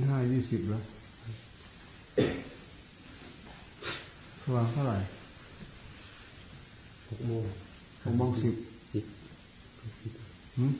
[0.00, 0.82] ที่ห้ายี่สิบแล้ว
[4.42, 4.98] สว่างเท่าไหร่
[7.08, 7.44] หกโมง
[8.04, 8.54] หกโมงสิบ
[8.92, 9.04] สิบ
[10.00, 10.12] สิบ
[10.56, 10.72] หืม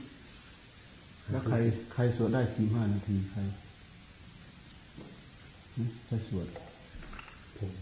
[1.31, 1.57] แล้วใคร
[1.93, 3.41] ใครสวดได้สี่ห้านาทีใคร
[5.75, 6.47] หืมใครสวด
[7.59, 7.73] ผม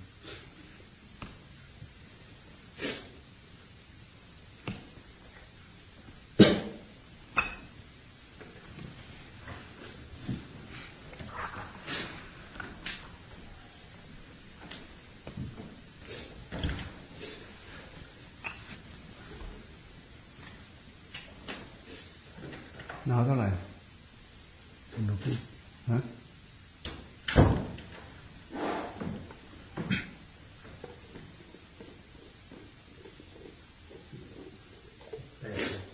[23.08, 23.48] หนาวเท่าไหร่
[24.94, 25.40] อุณหภูมิ
[25.90, 25.98] ฮะ
[35.38, 35.88] แปด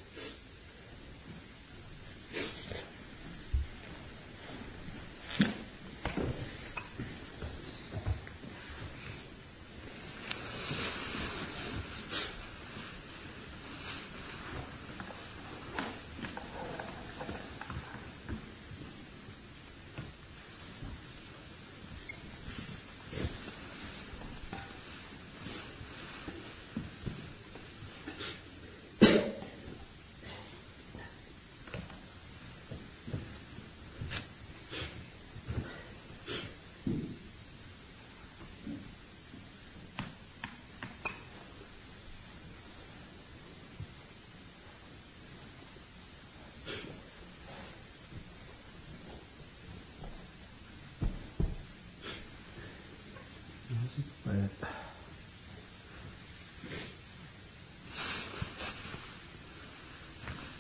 [53.69, 54.51] หนาวสิบแปด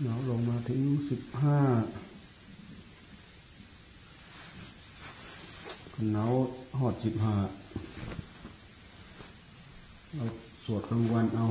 [0.03, 1.61] หนาวลงมา ถึงสิบห้า
[6.13, 6.33] หนาว
[6.79, 7.35] หอดสิบห้า
[10.17, 10.25] เรา
[10.65, 11.47] สวดกลางวันเอา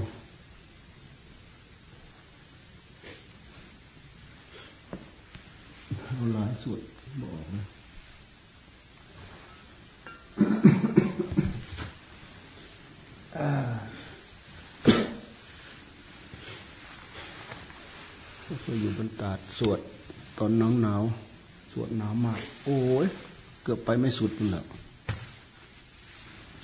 [6.06, 6.80] เอาหลายสวด
[7.22, 7.64] บอกนะ
[18.66, 19.80] เคยอยู่บนตาดสวด
[20.38, 21.04] ตอนหนาวหนาว
[21.74, 23.08] สวดหนาวมาก โอ้ย
[23.64, 24.64] เกือบไปไม่สุดนั่นแหละ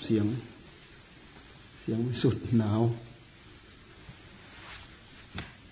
[0.04, 0.26] เสียง
[1.80, 2.82] เสียงไม่สุดหนาว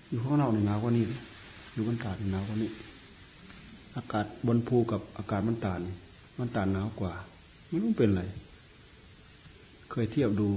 [0.08, 1.04] อยู่ข้างนอกนี่หนาวกว่านี้
[1.72, 2.70] อยู่บนตาดหนาวกว่านี้
[3.96, 5.80] อากาศบนภูกับอากาศมันตาด
[6.38, 7.12] มันตาดหนาวกว่า
[7.68, 8.22] ไม่รู้เป็นไร
[9.90, 10.48] เคยเทียบดู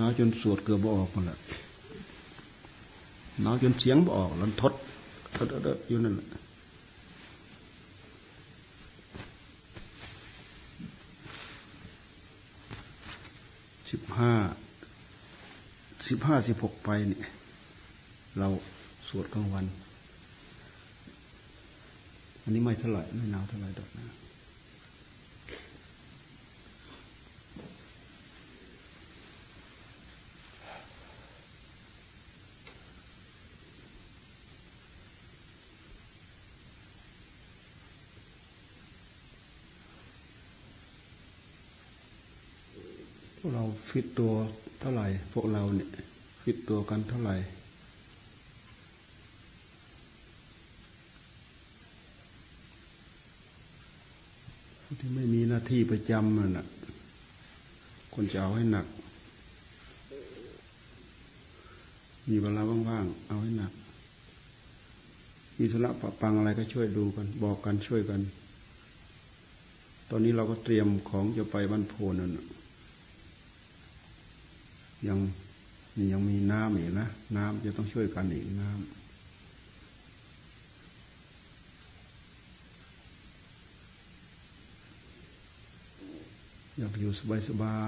[0.00, 1.38] นาวจนสวดเกือบออกมันแหละ
[3.42, 4.72] หนาวจนเสียงบออกแล้วทด
[5.36, 5.46] ทด
[5.88, 6.28] อยู่นั่นแหละ
[13.90, 14.32] สิบห้า
[16.08, 17.22] สิบห้าสิบหกไปเนี่ย
[18.38, 18.48] เรา
[19.08, 19.64] สวดกลางวัน
[22.42, 24.06] อันนี้ไม่เท่าไหร่ไม่หนาวเท่าไหร่ดอกนะ
[43.42, 44.32] พวกเรา ฟิตตัว
[44.80, 45.88] เท่าไหร่ พวกเราเนี่ย
[46.42, 47.36] ฟิตตัวกันเท่าไหร่
[55.00, 56.66] ที่ไม่มีหน้าที่ประจำนั่นน่ะ
[58.14, 58.86] คนจะเอาให้หนัก
[62.28, 63.72] มีเวลาว่างๆ เอาให้หนัก
[65.58, 68.20] มีธุระปะปังอะไรก็ช่วยดูกัน บอกกันช่วยกัน
[70.10, 72.46] ตอนนี้เราก็เตรียมของจะไปบ้านโพนั่นน่ะ
[75.08, 75.18] ยัง
[75.96, 79.00] นี่ยังมีน้ำอีกนะ น้ำจะต้องช่วยกันอีกน้ำ
[86.76, 87.78] อยากอยู่สบายสบา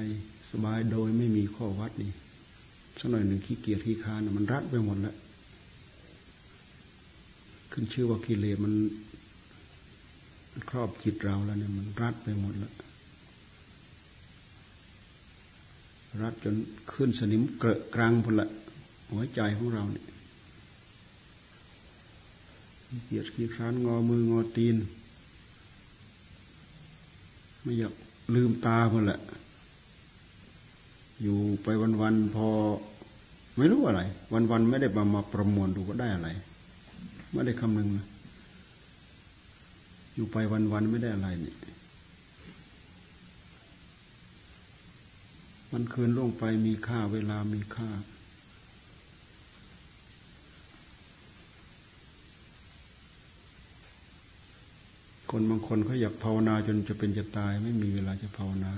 [0.00, 0.02] ย
[0.50, 2.10] สบายโดยไม่มีข้อวัดนี่
[2.98, 5.16] สักหน่อยหนึ่งขี้เกียจขี้คานมันรัดไปหมดแล้ว
[7.72, 8.74] ขึ้นชื่อว่ากิเลสมัน
[10.70, 12.72] ครอบจิตเราแล้วเนี่ยมันรัดไปหมดแล้ว
[16.20, 16.56] รัดจน
[16.92, 18.46] ขึ้นสนิมเกลอะกลางพนละ
[19.10, 20.06] หัวใจของเราเนี่ย
[23.06, 24.76] เกียดขี้คร้านงอมืองอตีน
[27.62, 27.94] ไม่อยาก
[28.34, 29.18] ลืมตาพนละ
[31.22, 31.66] อยู่ไป
[32.00, 32.48] วันๆพอ
[33.56, 36.28] ไม่รู้อะไร วันๆไม่ได้มามาประมวลดูว่าได้อะไร
[37.32, 38.06] ไม่ได้คำนึงนะ
[40.14, 40.36] อยู่ไป
[40.72, 41.56] วันๆไม่ได้อะไรเนี่ย
[45.72, 47.90] มันคืนล่วงไปมีค่าเวลามีค่า
[55.30, 58.72] คนบางคนเขาอยากภาวนาจนจะเป็นจะตาย ไม่มีเวลาจะภาวนา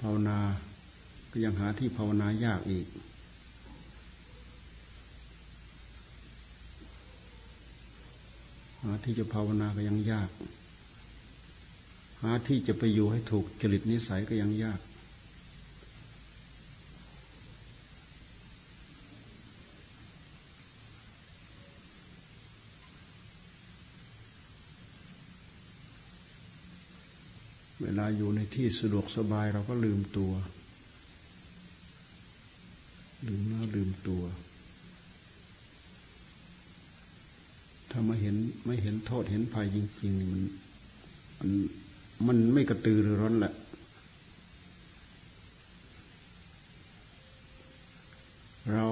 [0.00, 0.38] ภาวนา
[1.30, 2.86] ก็ยังหาที่ภาวนายากอีก
[8.82, 10.30] หาที่จะภาวนาก็ยังยาก
[12.22, 30.32] หาที่จะไปอยู่ให้ถูกจริตนิสัยก็ยังยากาอยู่ในที่สะดวกสบายเราก็ลืมตัว
[33.26, 34.22] ลืมหน้าลืมตัว
[37.90, 38.36] ถ้ามาเห็น
[38.66, 40.42] ไม่เห็นโทษเห็นภัยจริง ๆ มัน
[41.38, 41.50] มัน
[42.26, 43.54] มันไม่กระตือรือร้นแหละ
[48.72, 48.88] เรา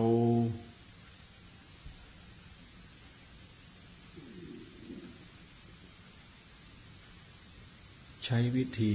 [8.24, 8.92] ใช้ วิธี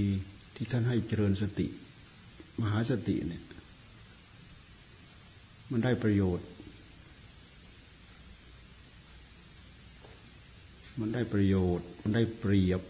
[0.55, 1.67] ที่ท่านให้เจริญสติ
[2.61, 3.43] มหาสติเนี่ย
[5.71, 6.47] มันได้ประโยชน์
[10.99, 12.81] มันได้ประโยชน์ มันได้เปรียบ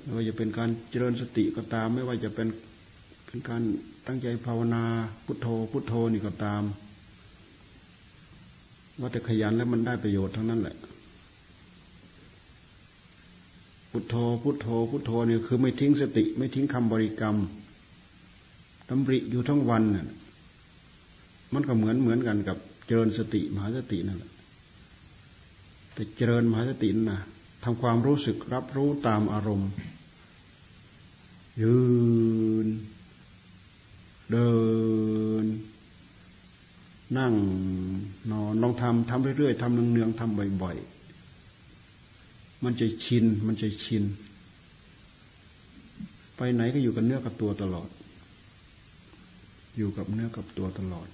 [0.00, 2.48] ไม่ว่าจะเป็นการเจริญสติก็ตาม ไม่ว่าจะเป็น
[3.26, 3.62] เป็นการ
[4.06, 4.84] ตั้งใจภาวนา
[5.24, 6.62] พุทโธ พุทโธนี่ก็ตาม
[9.00, 10.76] ว่าแต่ขยันแล้วมันได้ประโยชน์ทั้งนั้นแหละ
[13.98, 17.36] พุทโธ พุทโธ พุทโธเนี่ยคือไม่ทิ้งสติ ไม่ทิ้งคำบริกรรม
[18.88, 20.06] ตำริอยู่ทั้งวันน่ะ
[21.54, 24.30] มันก็เหมือนเหมือนกันกับเจริญสติมหาสตินั่นแหละ
[25.94, 27.20] แต่เจริญมหาสตินะ
[27.64, 29.70] ทำความรู้สึกรับรู้ตามอารมณ์
[31.62, 31.76] ยื
[32.64, 32.66] น
[34.30, 34.52] เดิ
[35.42, 35.44] น
[37.18, 37.34] นั่ง
[38.30, 40.97] นอนลองทำทำเรื่อยๆทำเนืองๆทำบ่อยๆ
[42.64, 44.04] มันจะชิน มันจะชิน
[46.36, 47.88] ไปไหนก็อยู่กับเนื้อกับตัวตลอด
[49.76, 51.08] อยู่กับเนื้อกับตัวตลอด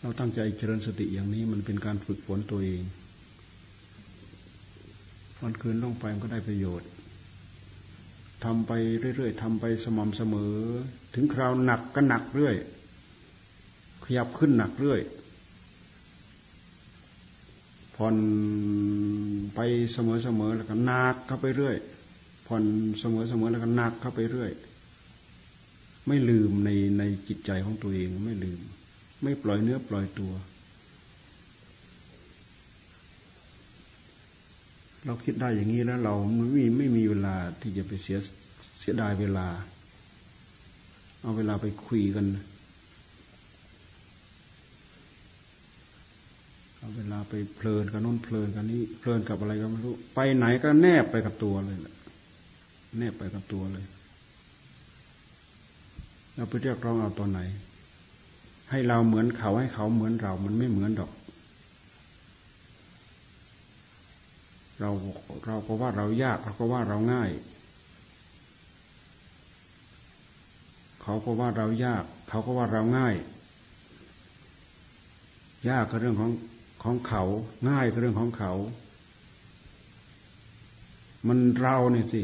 [0.00, 2.82] เราตั้งใจเจริญสติอย่างนี้มันเป็นการฝึกฝนตัวเอง
[5.40, 6.88] วันคืนล่องไปมันก็ได้ประโยชน์
[8.44, 8.72] ทำไป
[9.16, 10.54] เรื่อยๆทำไปสม่ำเสมอ
[11.14, 12.56] ถึงคราวหนักก็หนักเรื่อย
[14.04, 15.00] ขยับขึ้นหนักเรื่อย
[18.04, 18.20] ผ่อน
[19.54, 19.60] ไป
[19.92, 21.76] เสมอเสมอแล้วก็นักเข้าไปเรื่อย
[22.46, 22.64] ผ่อน
[23.00, 24.52] เสมอเสมอแล้วก็นักเข้าไปเรื่อย
[26.08, 28.60] ไม่ลืมในในจิตใจของตัวเองไม่ลืม
[29.22, 30.32] ไม่ปล่อยเนื้อปล่อยตัว
[35.04, 38.18] เราคิดได้อย่างนี้แล้ว เราไม่มีไม่มีเวลาที่จะไปเสีย
[38.78, 39.48] เสียดายเวลา
[41.20, 42.51] เอาเวลาไปคุยกันเอ
[46.96, 51.78] เวลาไปเพลินกันน้นเพลินกันนี้ เพลินกับอะไรก็ไม่รู้ ไปไหนก็แนบไปกับตัวเลย
[52.98, 53.84] แนบไปกับตัวเลย
[56.34, 57.40] เราไปเรียกร้องเอาตัวไหน
[58.70, 61.12] ให้เราเหมือนเขาให้เขาเหมือนเรา มันไม่เหมือนดอก
[64.80, 64.90] เรา
[65.46, 67.30] เราก็ว่าเรายากเราก็ว่าเราง่าย
[71.02, 73.14] เขาก็ว่าเรายาก เขาก็ว่าเราง่าย
[75.68, 76.30] ยากก็เรื่องของ
[76.82, 77.22] ของเขา
[77.68, 78.52] ง่ายก็เรื่องของเขา
[81.28, 82.22] มันเราเนี่ยสิ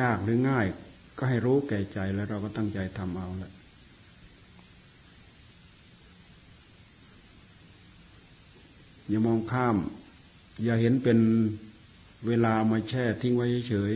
[0.00, 0.66] ยากหรือง่าย
[1.18, 3.52] ก็ให้รู้แก่ใจแล้วเราก็ตั้งใจทำเอาแหละ
[9.08, 9.76] อย่ามองข้าม
[10.64, 11.18] อย่าเห็นเป็น
[12.26, 13.92] เวลามาแช่ทิ้งไว้เฉย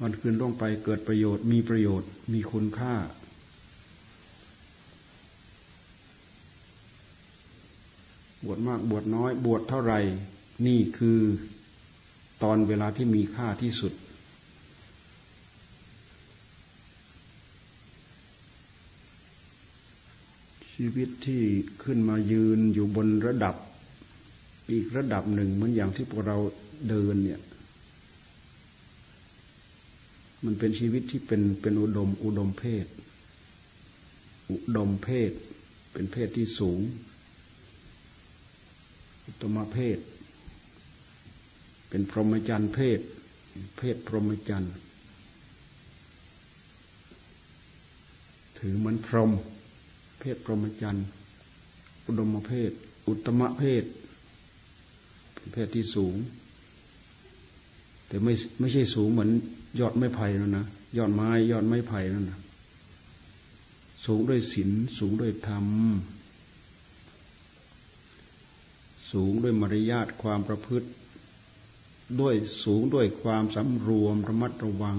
[0.00, 2.94] วันคืนล่วงไปเกิดประโยชน์ มีประโยชน์ มีคุณค่า
[8.44, 10.00] บวชมากบวชน้อย บวชเท่าไหร่
[10.66, 11.20] นี่คือ
[12.42, 13.92] ตอนเวลาที่มีค่าที่สุด
[20.72, 21.42] ชีวิตที่
[21.84, 23.56] ขึ้นมายืนอยู่บนระดับ
[24.70, 26.36] อีกระดับหนึ่งเหมือนอย่างที่พวกเรา
[26.88, 27.40] เดินเนี่ย
[30.44, 32.86] มันเป็นชีวิตที่เป็นเป็นอุดม อุดมเพศ
[34.50, 35.32] อุดมเพศ
[35.92, 36.80] เป็นเพศที่สูง
[39.28, 39.98] อุตมเพศ
[41.88, 43.00] เป็นพรหมจรรย์เพศ
[43.78, 44.72] เพศพรหมจรรย์
[48.58, 49.30] ถือเหมือนพรหม
[50.20, 51.06] เพศพรหมจรรย์
[52.06, 52.72] อุดมเพศ
[53.08, 53.84] อุตมะเพศ
[55.34, 56.16] เป็นเพศที่สูง
[58.06, 59.30] แต่ไม่ไม่ใช่สูงเหมือน
[59.80, 60.66] ยอดไม้ไผ่นั่นนะ
[60.96, 62.38] ยอดไม้ ยอดไม้ไผ่นั่นนะ
[64.06, 65.66] สูงด้วยศีลสูงด้วยธรรม
[69.12, 70.88] สูงด้วยมารยาทความประพฤติ
[72.20, 72.34] ด้วย
[72.64, 74.98] สูงด้วยความสำรวมระมัดระวัง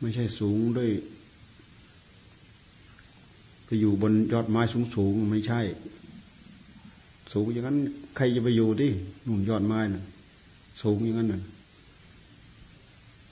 [0.00, 0.90] ไม่ใช่สูงด้วย
[3.64, 5.60] ไปอยู่บนยอดไม้สูงสูงไม่ใช่
[7.32, 7.78] สูงอย่างนั้น
[8.16, 8.88] ใครจะไปอยู่ดิ
[9.24, 10.04] หนุนยอดไม้น่ะ
[10.82, 11.42] สูงอย่างนั้นน่ะ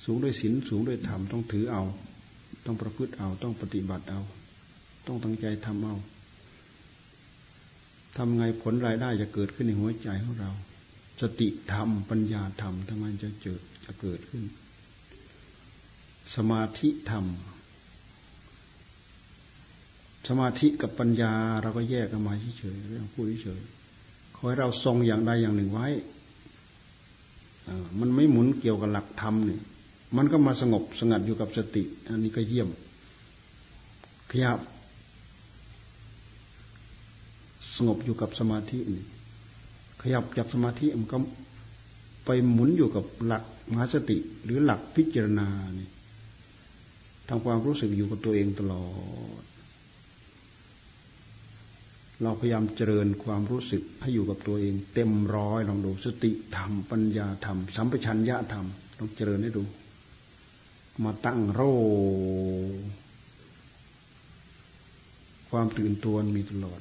[0.04, 1.82] สูงด้วยศีลสูงด้วยธรรมต้องถือเอา
[2.64, 4.20] ต้องประพฤติเอา ต้องปฏิบัติเอา
[5.06, 5.96] ต้องตั้งใจทำเอา
[8.16, 10.50] ทำไงผลรายได้จะเกิดขึ้นในหัวใจของเรา
[11.20, 14.44] สติธรรม ปัญญาธรรมทำไมจะเกิดจะเกิดขึ้น
[16.34, 17.24] สมาธิธรรม
[20.28, 21.32] สมาธิกับปัญญา
[21.62, 23.60] เราก็แยกกันมาเฉยๆเรื่องพูดเฉย
[24.36, 25.88] ขอให้เราทรงอย่างใดอย่างหนึ่งไว้
[28.00, 29.62] มันไม่หมุนเกี่ยวกับหลักธรรมเนี่ย
[30.16, 32.68] มันก็มาสงบสงัดอยู่กับสติ อันนี้ก็เยี่ยม
[34.30, 34.58] ขยับ
[37.76, 39.04] สงบอยู่กับสมาธินี่
[40.02, 41.18] ขยับจากสมาธิมันก็
[42.24, 45.88] ไปหมุนอยู่กับหลักมหาสติ หรือหลักพิจารณานี่
[47.28, 48.86] ทำความรู้สึกอยู่กับตัวเองตลอ
[49.40, 49.42] ด
[52.22, 58.66] เราพยายามเจริญความรู้สึกให้อยู่กับตัวเอง เต็มร้อยลองดูสติธรรมปัญญาธรรมสัมปชัญญะธรรม
[58.98, 59.62] ต้องเจริญให้ดู
[61.04, 61.60] มาตั้งโร
[65.50, 66.80] ความตื่นตัวมีตลอด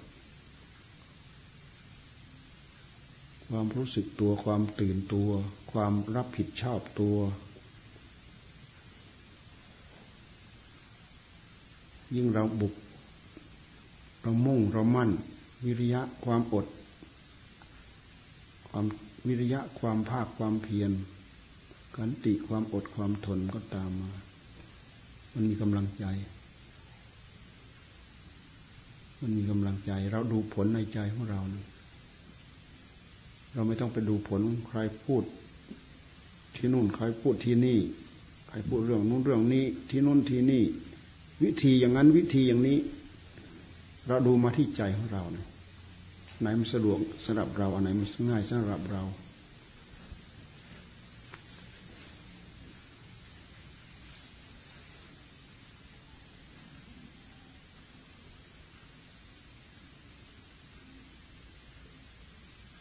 [3.50, 5.30] ความรู้สึกตัวความตื่นตัว
[5.72, 7.18] ความรับผิดชอบตัว
[12.16, 12.74] ยิ่งเราบุก
[14.22, 15.12] เรามุ่งเรามั่น
[15.66, 16.68] วิริยะความอด
[18.70, 18.86] ความ
[19.28, 20.92] วิริยะความภาคความเพียร
[21.96, 24.12] ขันติความอดความทนก็ตามมา
[25.34, 26.06] มันมีกำลังใจ
[29.20, 31.66] มันมีกำลังใจ เราดูผลในใจของเรานะ
[33.56, 35.24] เราไม่ต้องไปดูผลใครพูด
[36.56, 37.80] ที่นู่นใครพูดที่นี่
[38.48, 40.64] ใครพูดเรื่องนู้นเรื่องนี้ ที่นู่นที่นี่
[41.44, 42.78] วิธีอย่างนั้นวิธีอย่างนี้
[44.08, 45.46] เราดูมาที่ใจของเราเนะ
[46.42, 49.04] ไหนมันสะดวกสำหรับเราอันไหนมันง่ายสำหรับเรา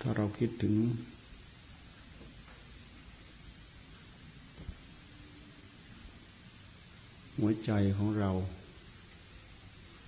[0.00, 0.74] ถ้าเรา คิดถึง
[7.38, 8.30] หัวใจของเรา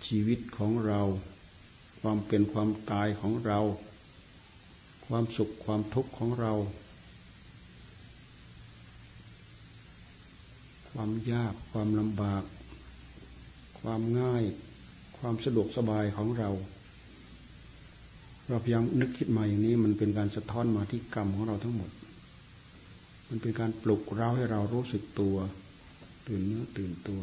[0.06, 1.00] ชีวิตของเรา
[2.00, 3.58] ความเป็นความตายของเรา
[5.06, 6.52] ความสุขความทุกข์ของเรา
[10.96, 12.42] คความยากความลำบาก
[13.80, 14.44] ความง่าย
[15.18, 16.50] ความสะดวกสบายของเรา
[18.48, 21.90] เราพยายามนึกคิดมาอย่างนี้ มันเป็นการสะท้อนมาที่กรรมของเราทั้งหมด
[23.28, 25.36] มันเป็นการปลุกเราให้เรารู้สึกตัว
[26.26, 27.20] ตื่นเนื้อตื่นตัว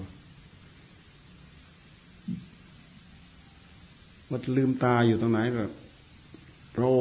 [4.32, 5.64] มันลืมตาอยู่ตรงไหนก็
[6.76, 6.96] โร่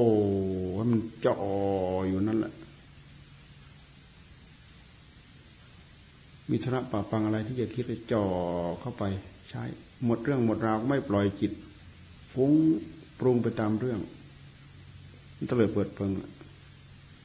[0.77, 1.37] ว่ามันจ่อ
[2.09, 2.55] อยู่นั่นแหละ
[6.51, 8.25] มีธระป่าปังอะไรที่จะคิดจะจ่อ
[8.81, 9.05] เข้าไป
[9.51, 9.63] ใช้
[10.05, 11.53] หมดเรื่องหมดราวไม่ปล่อยจิต
[12.33, 12.53] ฟุ้ง
[13.23, 14.01] ปรุงไปตามเรื่อง
[15.37, 16.11] มันตเลยเปิดเพิง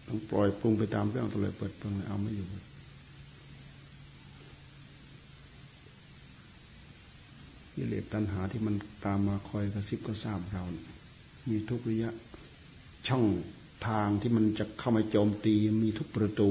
[0.07, 2.47] ต้องปล่อยปรุงไปตามเรื่องตะเลยเปิดเพิงเอาไม่อยู่
[7.73, 8.75] กิเลสตัณหาที่มัน
[9.05, 10.63] ตามมาคอยกระซิบกระซาบเรา
[11.49, 12.11] มีทุกระยะ
[13.07, 13.25] ช่อง
[13.87, 16.49] ทางที่มันจะเข้ามาโจมตีมีทุกประตู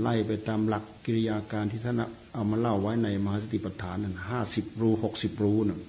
[0.00, 2.02] ไล่ไปตามหลักกิริยาการที่ท่าน
[2.34, 5.80] เอามาเล่าไว้ในมหาสติปัฏฐานนั่นห้าสิบรูหกสิบรูนั่น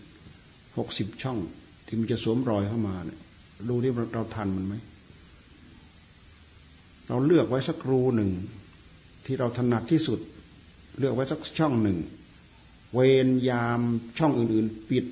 [0.77, 1.39] หกสิบช่อง
[1.85, 3.19] ที่มันจะสวมรอยเข้ามาเนี่ย
[3.69, 4.75] ดูที่เราทันมันไหม
[7.07, 8.31] เราเลือกไว้สักรูหนึ่ง
[9.25, 10.19] ที่เราถนัดที่สุด
[10.99, 11.97] เลือกไว้สักช่องหนึ่ง
[12.93, 13.81] เวนยาม
[14.17, 15.05] ช่องอื่น ๆ ปิด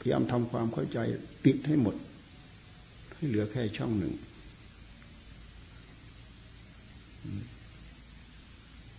[0.00, 0.98] พยายามทำความเข้าใจ
[1.44, 1.94] ปิดให้หมด
[3.14, 4.12] ให้เหลือแค่ช่องหนึ่ง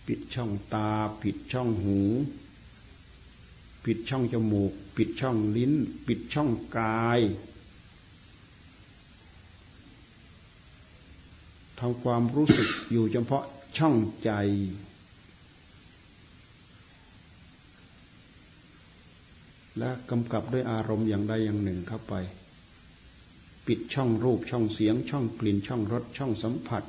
[0.06, 0.90] ปิดช่องตา
[1.22, 2.00] ปิดช่องหู
[3.84, 5.72] ปิดช่องจมูก ปิดช่องลิ้น
[6.06, 7.20] ปิดช่องกาย
[11.78, 13.44] ทำความรู้สึกอยู่เฉพาะ
[13.78, 14.30] ช่องใจ
[19.78, 22.14] และกำกับด้วยอารมณ์อย่างใดอย่างหนึ่งเข้าไป
[23.66, 26.82] ปิดช่องรูปช่องเสียง ช่องกลิ่นช่องรสช่องสัมผัส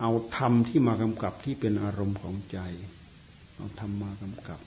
[0.00, 2.58] เอาธรรมที่มากำกับที่เป็นอารมณ์ของใจ
[3.56, 4.60] เอาธรรมมากำกับ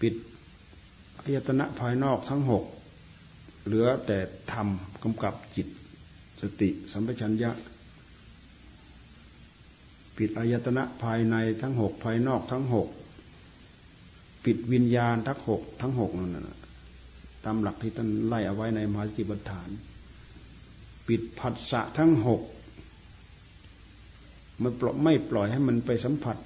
[0.00, 0.14] ปิด
[1.20, 2.64] อายตนะภายนอกทั้งหก
[3.64, 4.18] เหลือแต่
[4.52, 4.68] ธรรม
[5.02, 5.68] กำกับจิต
[6.40, 7.50] สติสัมปชัญญะ
[10.16, 12.88] ปิดอายตนะภายในทั้งหกภายนอกทั้งหก
[14.44, 16.58] ปิดวิญญาณทั้งหกทั้งหกนั่นนะ
[17.44, 19.68] ตามหลักที่ท่านไล่เอาไว้ในมหาสติปัฏฐาน
[21.08, 22.42] ปิดผัสสะทั้งหก
[24.62, 26.36] มันปล่อยไม่ปล่อยให้มันไปสัมผัส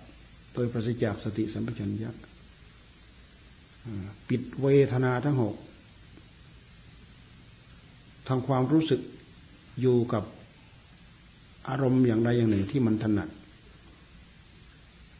[0.55, 2.11] โดยประสิจากสติสัมปชัญญะ
[4.29, 5.57] ปิดเวทนาทั้งหก
[8.29, 9.01] ทำความรู้สึก
[9.81, 10.25] อยู่กับ
[11.69, 13.29] อารมณ์อย่างใดอย่างหนึ่งที่มันถนัด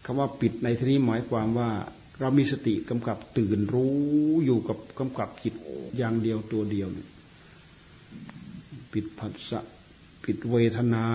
[0.05, 1.71] คำว่าปิดในที่นี้หมายความว่า
[2.21, 3.95] เรามีสติกำกับตื่นรู้
[4.45, 5.55] อยู่กับกำกับจิต
[5.97, 6.89] อย่างเดียวตัวเดียว
[8.93, 9.61] ปิดผัสสะ
[10.25, 11.07] ปิดเวทนา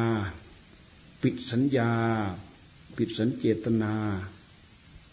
[1.30, 1.94] ปิดสัญญา
[2.98, 3.94] ปิดสัญเจตนา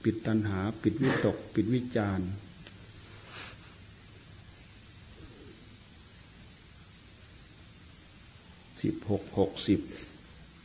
[0.02, 2.20] ปิดตัณหา ปิดวิตก ปิดวิจาร
[8.82, 9.80] สิบหกหกสิบ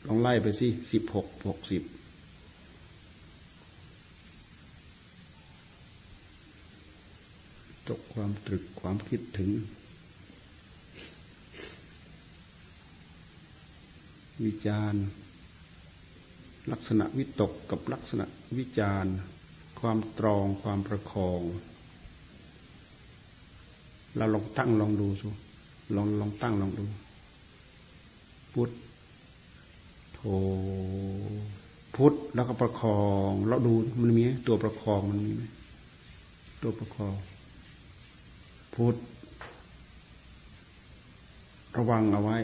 [0.05, 1.83] ลองไล่ไปสิสิบหกหกสิบ
[7.87, 9.51] ตกความตรึกความคิดถึง
[14.43, 14.95] วิจาร
[16.71, 18.25] ลักษณะวิตกกับลักษณะ
[18.57, 19.05] วิจาร
[19.79, 21.41] ความตรองความประคอง
[24.17, 25.27] เราลองตั้งลองดูสิ
[25.95, 26.85] ลองลองตั้งลองดู
[28.53, 28.71] พุทธ
[30.13, 30.19] โธ
[31.95, 32.99] พุทธแล้วก็ประคอ
[33.29, 35.43] ง เราดูมันมีตัวประคองมันมีไหม
[36.63, 37.15] ตัวประคอง
[38.73, 38.95] พุท
[41.77, 42.37] ระวังเอาไว้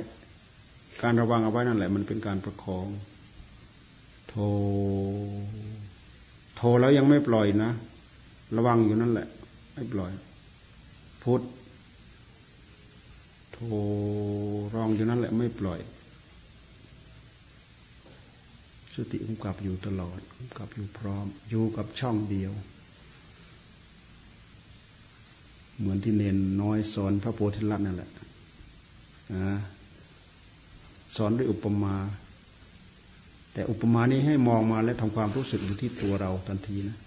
[1.02, 2.88] การระวังเอาไว้นั่นแหละ มันเป็นการประคอง
[4.36, 4.42] โท
[6.56, 7.72] โทแล้วยังไม่ปล่อยนะ
[8.56, 9.28] ระวังอยู่นั่นแหละ
[9.74, 10.12] ไม่ปล่อย
[11.24, 11.42] พุทธ
[13.54, 13.60] โท
[14.74, 15.80] รองอยู่นั่นแหละ ไม่ปล่อย
[18.94, 22.52] สติกำกับอยู่ตลอดกำกับอยู่พร้อม อยู่กับช่องเดียว
[25.78, 28.10] เหมือนที่เนนน้อยสอนพระโพธิลัตนั่นแหละ
[31.16, 31.96] สอนด้วยอุปมา
[33.54, 36.98] แต่อุปมานี้ให้มองมาและทำความรู้สึกอยู่ที่ตัวเราทันทีนะ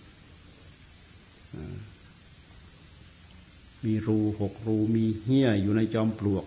[3.85, 6.45] มีรูหกรูมีเหี้ยอยู่ในจอมปลวก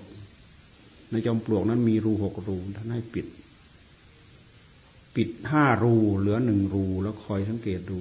[1.11, 3.27] ในจอมปลวกนั้นมีรูหกรูท่านให้ปิด
[5.15, 7.99] ปิดห้ารูเหลือหนึ่งรูแล้วคอยสังเกตดู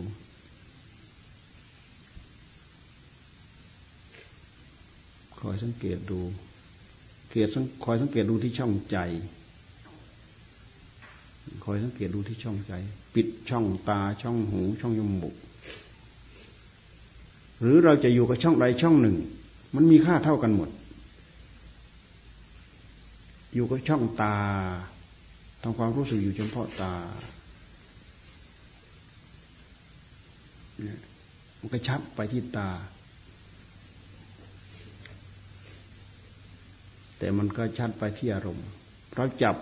[5.41, 6.21] คอยสังเกตดู
[7.31, 7.49] เกต
[7.85, 8.99] คอยสังเกตดูที่ช่องใจ
[11.65, 12.73] คอยสังเกตดูที่ช่องใจ
[13.15, 15.35] ปิดช่องตาช่องหูช่องจมูก
[17.61, 19.17] หรือเราจะอยู่กับช่องใดช่องหนึ่ง
[19.75, 20.71] มันมีค่าเท่ากันหมด
[23.55, 24.37] อยู่กับช่องตา
[25.63, 26.95] ทำความรู้สึกอยู่เฉพาะตา
[31.59, 32.71] มันก็ชัดไปที่ตา
[37.19, 38.67] แต่มันก็ชัดไปที่อารมณ์
[39.15, 39.57] เราจับ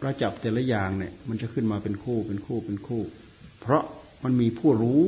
[0.00, 3.02] เราจับแต่ละอย่างเนี่ย มันจะขึ้นมาเป็นคู่เป็นคู่เป็นคู่
[3.60, 3.82] เพราะ
[4.24, 5.02] มันมีผู้รู้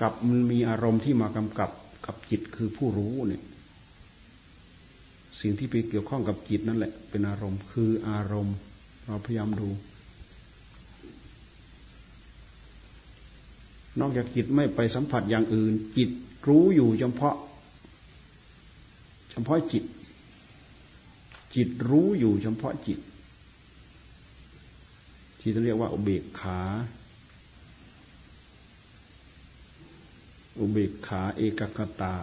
[0.00, 1.70] กับมันมีอารมณ์ที่มากำกับ
[2.06, 3.42] กับจิตคือผู้รู้เนี่ย
[5.40, 8.56] สิ่งที่ไปเกี่ยวข้องกับจิตนั่นแหละ เป็นอารมณ์คืออารมณ์
[9.06, 9.68] เราพยายามดู
[14.00, 16.10] นอกจากจิตไม่ไปสัมผัสอย่างอื่น จิต
[16.48, 17.36] รู้อยู่เฉพาะ
[19.30, 19.84] เฉพาะจิต
[21.54, 23.00] จิตรู้อยู่เฉพาะจิต
[25.40, 26.60] ที่เรียกว่าอุเบกขา
[30.58, 32.14] อุเบกขาเอกคตา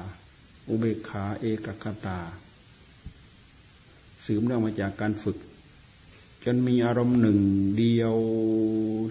[0.69, 2.19] อุเบกขาเอกคตา
[4.25, 5.37] สืบเนื่องมาจากการฝึก
[6.43, 7.39] จนมีอารมณ์หนึ่ง
[7.77, 8.15] เดียว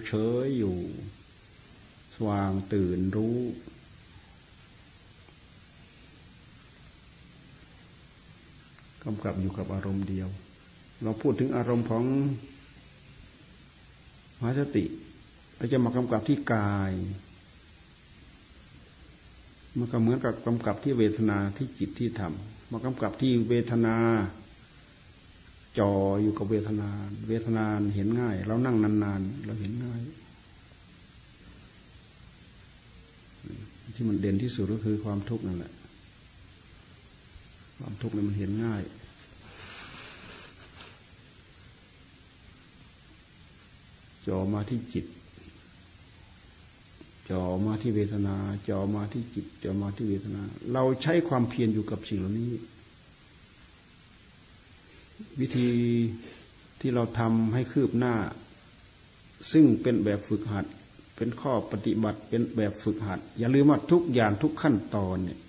[0.07, 0.11] เฉ
[0.43, 0.77] ยอยู่
[2.15, 3.37] สว่างตื่นรู้
[9.03, 10.29] กำกับอยู่กับอารมณ์เดียว
[11.03, 12.03] เราพูดถึงอารมณ์ของ
[14.39, 14.85] มหาสติ
[15.57, 16.93] เราจะมากำกับที่กาย
[19.77, 22.33] มันก็เหมือนกับกำกับที่เวทนาที่จิตที่ธรรม
[22.71, 23.95] มากำกับที่เวทนา
[25.79, 26.89] จ่ออยู่กับเวทนา
[27.29, 30.01] เวทนาเห็นง่าย เรานั่งนานๆเราเห็นง่าย
[33.95, 35.71] ที่มันเด่นที่สุดก็คือความทุกข์นั่นแหละ
[37.81, 38.83] ความทุกข์นี่มันเห็นง่าย
[44.27, 45.05] จอมาที่จิต
[47.29, 48.35] จ่อมาที่เวทนา
[48.69, 50.41] จ่อมาที่จิต จ่อมาที่เวทนา
[50.73, 52.51] เราใช้ความเพียรอยู่กับสิ่งเหล่านี้
[55.39, 55.69] วิธี
[56.79, 58.15] ที่เราทำให้คืบหน้า
[59.51, 60.65] ซึ่งเป็นแบบฝึกหัด
[61.15, 65.39] เป็นข้อปฏิบัติเป็นแบบฝึกหัด อย่าลืมว่าทุกอย่างทุกขั้นตอนเนี่ย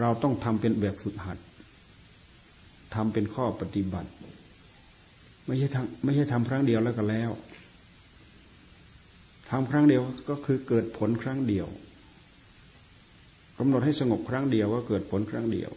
[0.00, 1.38] เราต้องทำเป็นแบบฝึกหัด
[2.94, 4.10] ทำเป็นข้อปฏิบัติ
[5.46, 7.30] ไม่ใช่ทำไม่ใช่ทำครั้งเดียวแล้วก็แล้ว
[9.50, 11.66] ทำครั้งเดียวก็คือเกิดผลครั้งเดียว
[13.58, 15.70] กำหนดให้สงบครั้งเดียวก็เกิดผลครั้งเดียว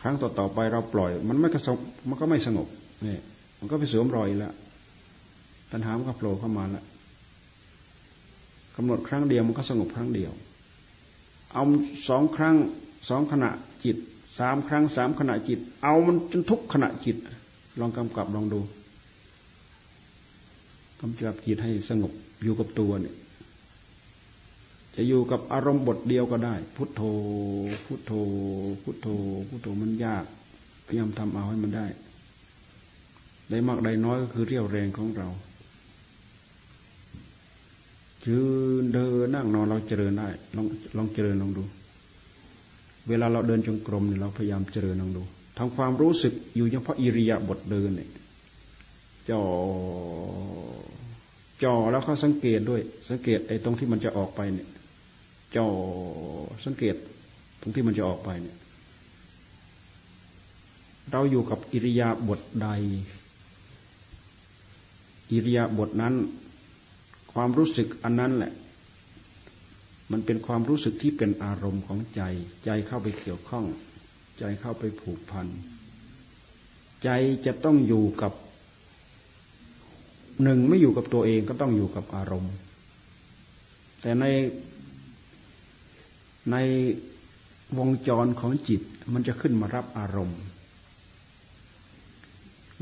[0.00, 2.68] ครั้งต่อๆไปเราปล่อย มันไม่กระสบมันก็ไม่สงบ
[3.02, 3.20] เนี่ย
[3.58, 4.54] มันก็ไปสวมรอยล้ว
[5.70, 6.84] ตัณหามันก็โผล่เข้ามาล้ว
[8.76, 10.32] กำหนดครั้งเดียวมันก็สงบครั้งเดียว
[11.52, 11.64] เอา
[12.08, 12.56] สองครั้ง
[13.08, 13.50] สองขณะ
[13.84, 13.96] จิต
[14.38, 17.16] สามครั้งสามขณะจิต เอามันจนทุกขณะจิต
[17.80, 18.60] ลองกำกับลองดู
[21.00, 22.12] กำกับจิตให้สงบ
[22.42, 23.14] อยู่กับตัวเนี่ย
[24.94, 27.02] จะอยู่กับอารมณ์บทเดียวก็ได้ พุทโธ
[27.86, 28.12] พุทโธ
[28.82, 29.08] พุทโธ
[29.48, 30.24] พุทโธมันยาก
[30.86, 31.86] พยายามทำเอาให้มันได้
[33.50, 35.28] ได้มากได้น้อยก็คือเรี่ยวแรงของเรา
[38.26, 38.40] ยื
[38.82, 41.64] นเดินนั่งนอนเราเจริญได้ ลองลองเจริญลองดู
[43.08, 45.22] เวลาเราเดินจงกรมเนี่ยเราพยายามเจริญลองดู
[45.58, 48.10] ทำความรู้สึกอยู่เฉพาะอิริยาบถเดินเนี่ย
[49.30, 49.42] จ่อ
[51.62, 54.68] จ่อแล้วเขาสังเกตด้วย สังเกตไอ้ตรงที่มันจะออกไปเนี่ย
[55.56, 55.66] จ่อ
[56.64, 56.96] สังเกต
[57.60, 58.56] ตรงที่มันจะออกไปเนี่ย
[61.10, 62.68] เราอยู่กับอิริยาบถใด
[65.32, 66.14] อิริยาบถนั้น
[67.32, 68.52] ความรู้สึกอันนั้นแหละ
[70.12, 72.22] มันเป็นความรู้สึกที่เป็นอารมณ์ของใจ
[72.64, 73.64] ใจเข้าไปเกี่ยวข้อง
[74.38, 75.46] ใจเข้าไปผูกพัน
[77.04, 77.08] ใจ
[77.46, 78.32] จะต้องอยู่กับ
[80.42, 82.54] หนึ่งไม่อยู่กับตัวเองก็ต้องอยู่กับอารมณ์
[84.00, 84.24] แต่ใน
[86.50, 86.56] ใน
[87.78, 90.40] วงจรของจิตมันจะขึ้นมารับอารมณ์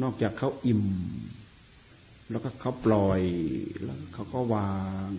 [0.03, 0.85] นอกจากเขาอิ่ม
[2.31, 3.21] แล้วก็เขาปล่อย
[3.83, 4.73] แล้วเขาก็วา
[5.09, 5.11] ง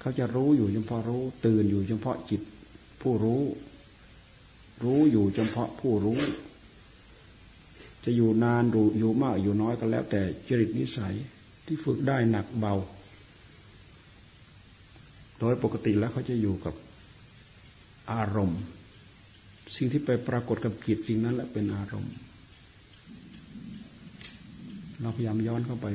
[0.00, 2.42] เขาจะรู้อยู่เฉพาะรู้ ตื่นอยู่เฉพาะจิต
[3.02, 3.42] ผู้รู้
[4.84, 6.20] รู้อยู่เฉพาะผู้รู้
[8.04, 11.14] จะอยู่นานดูอยู่มากอยู่น้อยก็แล้ว แต่จริตนิสัย
[11.66, 12.74] ที่ฝึกได้หนักเบา
[15.38, 16.74] โดยปกติแล้วเขาจะอยู่กับ
[18.12, 18.60] อารมณ์
[19.76, 22.14] สิ่งที่ไปปรากฏกับจิตสิ่งนั้นแหละเป็นอารมณ์
[25.00, 25.86] เราพยายามย้อนเข้าไป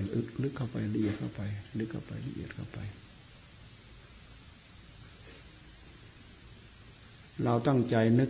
[0.44, 1.41] ลึกเข้าไปละเอียดเข้าไป
[1.80, 2.80] ลึกเข้าไปละเอียดเข้าไป
[7.43, 8.30] เราตั้งใจนึก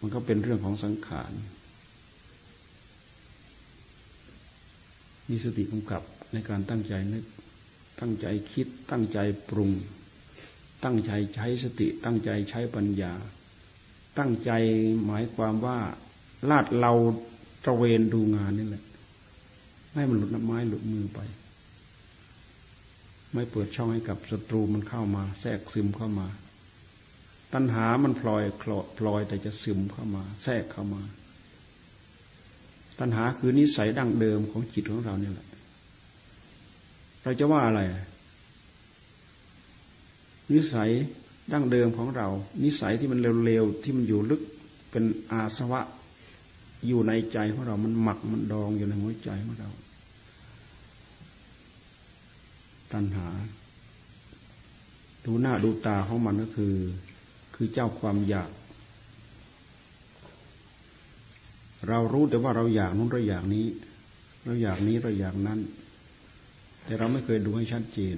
[0.00, 1.32] มันก็เป็นเรื่องของสังขาร
[5.28, 7.24] มีสติกำกับในการตั้งใจนึก
[8.00, 9.18] ตั้งใจคิด ตั้งใจ
[9.48, 9.70] ปรุง
[10.84, 13.12] ตั้งใจใช้สติ ตั้งใจใช้ปัญญา
[14.18, 14.50] ตั้งใจ
[15.04, 15.78] หมายความว่า
[16.50, 16.92] ลาดเรา
[17.64, 18.84] ตระเวนดูงานนี่แหละ
[19.94, 21.20] ให้มันหลุดน้ำไม้หลุดมือไป
[23.34, 26.26] ไม่เปิดช่องให้กับศัตรูมันเข้ามา แทรกซึมเข้ามา
[27.54, 28.42] ตัณหามันพลอย
[28.98, 31.02] พลอยแต่จะซึมเข้ามา แทรกเข้ามา
[32.98, 35.48] ตัณหาคือนิสัยดั้งเดิมของจิตของเราเนี่ยแหละ
[37.22, 37.80] เราจะว่าอะไร
[40.52, 40.90] นิสัย
[41.52, 42.28] ดั้งเดิมของเรา
[42.64, 44.42] นิสัยที่มันเร็วๆที่มันอยู่ลึก
[44.90, 45.80] เป็นอาสวะ
[46.86, 49.70] อยู่ในใจของเรา มันหมักมันดองอยู่ในหัวใจของเรา
[52.92, 53.28] ตัณหา
[55.24, 56.74] ดูหน้าดูตาของมันก็คือ
[57.60, 58.50] คือเจ้าความอยาก
[61.88, 63.66] เรารู้แต่ว่าเราอยากนู้นเราอยากนี้
[64.44, 65.60] เราอยากนี้เราอยากนั้น
[66.84, 68.16] แต่เราไม่เคยดูให้ชัดเจน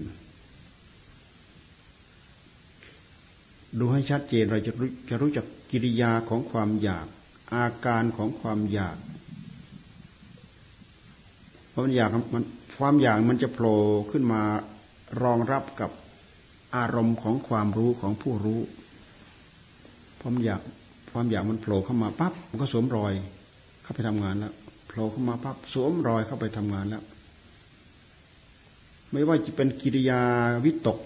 [3.78, 7.06] ดูให้ชัดเจนเราจะรู้จะรู้จักกิริยาของความอยาก
[7.54, 8.96] อาการของความอยาก
[11.72, 12.44] ควาะมันอยากมัน
[12.78, 13.78] ความอยากมันจะโผล่
[14.10, 14.42] ขึ้นมา
[15.22, 15.90] รองรับกับ
[16.76, 18.60] อารมณ์ของความรู้ของผู้รู้
[20.20, 20.60] ความอยาก
[21.12, 23.12] ความอยากมันโผล่เข้ามาปั๊บมันก็สวมรอย
[23.82, 24.52] เข้าไปทำงานแล้ว
[24.88, 27.02] โผล่เข้ามาปั๊บสวมรอยเข้าไปทำงานแล้ว
[29.12, 30.20] ไม่ว่าจะเป็นกิริยา
[30.64, 30.98] วิตก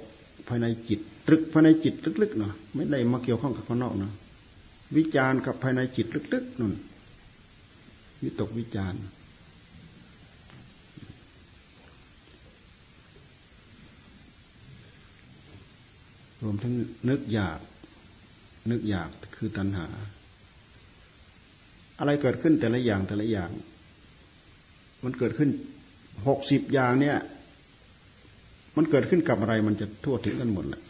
[0.49, 4.13] ภายในจิต ตรึกภายในจิตลึกๆเนาะไม่ได้มาเกี่ยวข้องกับข้างนอกเนาะ
[4.97, 6.75] วิจารณ์กับภายในจิตลึกๆนั่น
[8.23, 9.01] วิตกวิจารณ์
[16.43, 16.75] รวมทั้ง
[17.09, 17.59] นึกอยาก
[18.71, 19.87] นึกอยากคือตัณหา
[21.99, 23.51] อะไรเกิดขึ้นแต่ละอย่างแต่ละอย่าง
[25.05, 25.51] มันเกิดขึ้น
[26.29, 27.17] หกสิบอย่างเนี่ย
[28.77, 30.83] มันเกิดขึ้นกับอะไรมันจะทั่วถึงกันหมดแหละ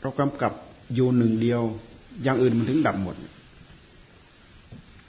[0.00, 0.52] เรากำกับ
[0.94, 1.62] อยู่หนึ่งเดียว
[2.22, 3.16] อย่างอื่นมันถึงดับหมด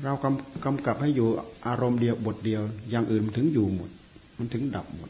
[0.03, 1.27] เรากำกำกับให้อยู่
[1.67, 3.89] อารมณ์เดียวบทเดียว อย่างอื่นมันถึงอยู่หมด
[4.37, 5.09] มันถึงดับหมด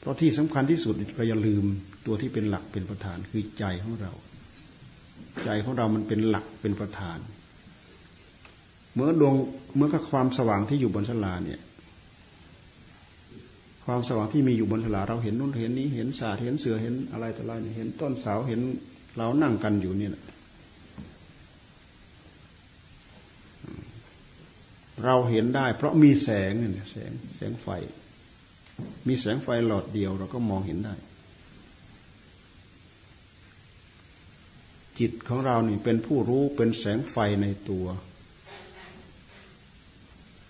[0.00, 1.64] เพราะที่สำคัญที่สุดเราอย่าลืม
[2.06, 4.12] ตัวที่เป็นหลักเป็นประธานคือใจของเรา
[5.44, 7.18] ใจของเรามันเป็นหลักเป็นประธาน
[8.92, 9.34] เมื่อดวง
[9.76, 11.60] เมื่อกับความสว่างที่อยู่บนสลาเนี่ย
[13.84, 18.60] ความสว่างที่มีอยู่บนสลาเราเห็นนู่นเห็นนี้เห็นสาเห็นเสือเห็นอะไรต่ออะไรเห็นต้นเสาเห็น
[19.16, 20.24] เรานั่งกันอยู่เนี่แหละ
[25.04, 27.68] เราเห็นได้ เพราะมีแสงเนี่ยแสงแสงไฟ
[29.08, 30.94] มีแสงไฟหลอดเดียวเราก็มองเห็นได้
[34.98, 37.86] จิตของเรานี่เป็นผู้รู้เป็นแสงไฟในตัว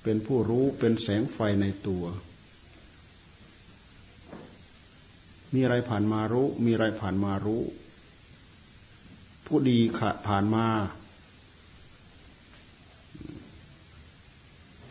[0.02, 2.04] เป็นผู้รู้เป็นแสงไฟในตัว
[5.52, 7.62] มีอะไรผ่านมารู้ มีอะไรผ่านมารู้
[9.46, 9.78] ผู้ดี
[10.28, 10.66] ผ่านมา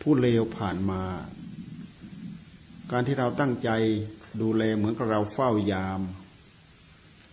[0.00, 1.02] ผู้เลวผ่านมา
[2.90, 3.70] การที่เราตั้งใจ
[4.42, 6.00] ดูแลเหมือนกับเราเฝ้ายาม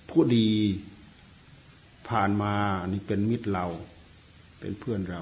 [0.10, 0.50] ผู้ดี
[2.12, 3.66] ผ่านมาอันี่เป็นมิตรเรา
[4.60, 5.22] เป็นเพื่อนเรา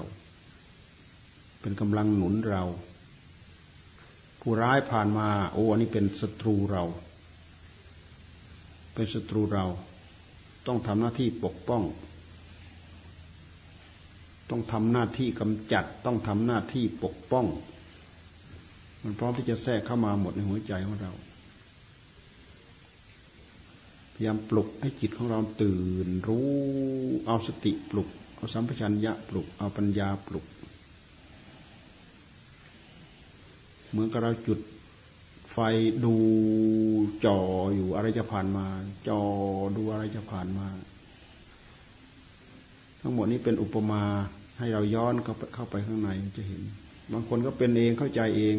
[1.60, 2.62] เป็นกำลังหนุนเรา
[4.40, 6.84] ผู้ร้ายผ่านมา โอ้อันนี้เป็นศัตรูเรา
[8.94, 9.66] เป็นศัตรูเรา
[10.66, 11.82] ต้องทำหน้าที่ปกป้อง
[14.50, 17.46] ต้องทำหน้าที่กำจัด ต้องทำหน้าที่ปกป้อง
[19.02, 21.12] มันพร้อมที่จะแทรกเข้ามาหมดในหัวใจของเรา
[24.20, 26.48] ยายามปลุกให้จิตของเราตื่น รู้
[27.26, 30.46] เอาสติปลุก เอาสัมปชัญญะปลุก เอาปัญญาปลุก
[33.90, 34.58] เหมือนกับเราจุด
[35.52, 35.58] ไฟ
[36.04, 36.14] ดู
[37.24, 37.38] จ่อ
[37.74, 38.66] อยู่อะไรจะผ่านมา
[39.08, 39.20] จอ
[39.76, 40.66] ดูอะไรจะผ่านมา
[43.00, 44.02] ทั้งหมดนี้เป็นอุปมา
[44.58, 46.62] ให้เราย้อนเข้าเข้าไปข้างในจะเห็น
[47.12, 48.56] บางคนก็เป็นเองเข้าใจเอง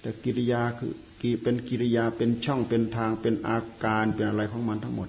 [0.00, 5.08] แต่กิริยาคือ กีเป็นกิริยาเป็นช่องเป็นทางเป็นอาการเป็นอะไรของมันทั้งหมด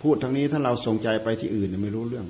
[0.00, 2.26] พูดทั้งนี้ถ้าเราส่งใจไปที่อื่นไม่รู้เรื่อง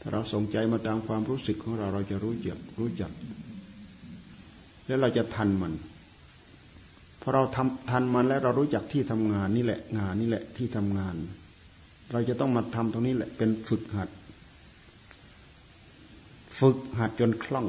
[0.00, 3.12] ถ้าเราส่งใจมาตามความรู้สึกของเราเราจะรู้จักรู้จัก
[4.86, 5.72] แล้วเราจะทันมัน
[7.20, 11.14] พอเราทำทันมันแล้วเรารู้จักที่ทำงานนี่แหละ งานนี่แหละที่ทำงาน
[12.12, 14.08] เราจะต้องมาทำตรงนี้แหละ เป็นฝึกหัด
[16.58, 17.66] ฝึกหัดจนคล่อง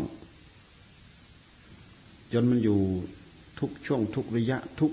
[2.33, 2.79] จนมันอยู่
[3.59, 4.91] ทุกช่วงทุกระยะทุก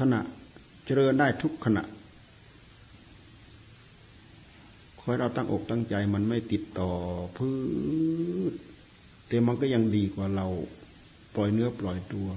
[0.00, 0.20] ขณะ
[0.84, 1.84] เจริญได้ทุกขณะ
[5.00, 6.90] คอยเราตั้งอกตั้งใจมันไม่ติดต่อ
[7.36, 7.48] พื
[8.52, 8.54] ช
[9.28, 10.46] แต่มันก็ยังดีกว่าเรา
[11.34, 12.28] ปล่อยเนื้อปล่อยตัว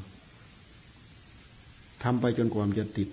[2.03, 3.09] ทำไปจนกว่ามจะติด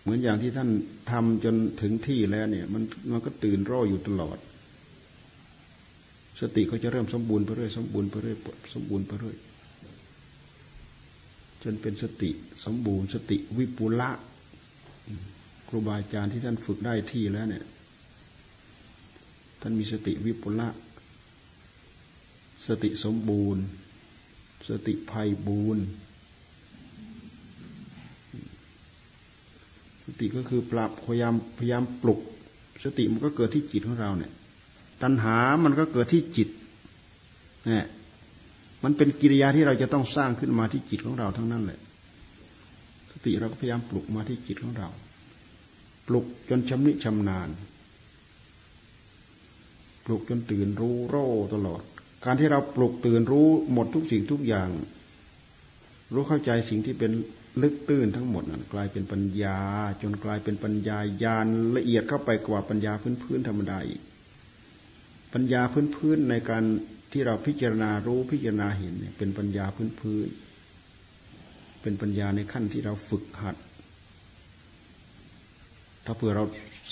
[0.00, 0.68] เหมือนอย่างที่ท่าน
[1.10, 4.38] ทำจนถึงที่แล้วเนี่ย มันมันก็ตื่นร่ออยู่ตลอด
[6.42, 8.36] สติก็จะเริ่มสมบูรณ์ไปเรื่อยสมบูรณ์ไปเรื่อย
[8.74, 9.36] สมบูรณ์ไปเรื่อย
[11.62, 12.30] จนเป็นสติ
[12.64, 14.10] สมบูรณ์ สติวิปุละ
[15.68, 17.64] ครูบาอาจารย์ที่ท่านฝึกได้ที่แล้ว เนี่ย
[19.60, 20.68] ท่านมีสติวิปุละ
[22.66, 23.62] สติสมบูรณ์
[24.68, 25.84] สติภัยบูรณ์
[30.04, 32.20] สติก็คือปรับพยายามพยายามปลุก
[32.84, 34.32] สติมันก็เกิดที่จิตของเราเนี่ย
[35.02, 36.48] ตัณหามันก็เกิดที่จิต
[37.66, 37.86] เนี่ย
[38.84, 41.80] มันเป็นกิริยาที่เราจะต้องสร้างขึ้นมาที่จิตของเราทั้งนั้นแหละ
[43.10, 44.88] สติเราก็พยายามปลุกมาที่จิตของเรา
[46.08, 47.48] ปลุกจนชำนิชำนาญ
[50.04, 51.82] ปลุกจนตื่นรู้โร่ตลอด
[52.24, 54.68] การที่เราปลุกตื่นรู้หมดทุกสิ่งทุกอย่าง
[56.14, 57.12] รู้เข้าใจสิ่งที่เป็น
[57.62, 59.58] ลึกตื้นทั้งหมดนั้นกลายเป็นปัญญา
[60.02, 64.00] จนกลายเป็นปัญญาญาณละเอียดเข้าไปกว่าปัญญาพื้นพื้นธรรมดาอีก
[65.32, 66.64] ปัญญาพื้นพื้นในการ
[67.12, 70.28] ที่เราพิจารณารู้พิจารณาเห็นเนี่ยเป็นปัญญาพื้นพื้น
[71.82, 73.56] เป็นปัญญาในขั้นที่เราฝึกหัด
[76.04, 76.44] ถ้าเผื่อเรา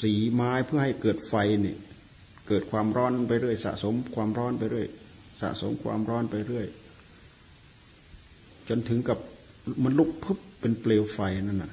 [0.03, 1.79] สีไม้เพื่อให้เกิดไฟเนี่ย
[2.49, 4.89] เกิดความร้อนไปเรื่อย สะสมความร้อนไปเรื่อย
[5.41, 6.67] สะสมความร้อนไปเรื่อย
[8.69, 9.19] จนถึงกับ
[9.85, 11.73] มันลุกพึบเป็นเปลวไฟนั่นน่ะ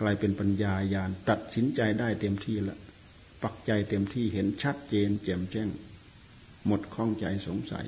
[0.00, 2.78] กลายเป็นปัญญาญาณตัดสินใจได้เต็มที่ล้ว
[3.42, 5.68] ปักใจเต็มที่เห็นชัดเจนแจ่มแจ้ง
[6.68, 7.86] หมดข้องใจสงสัย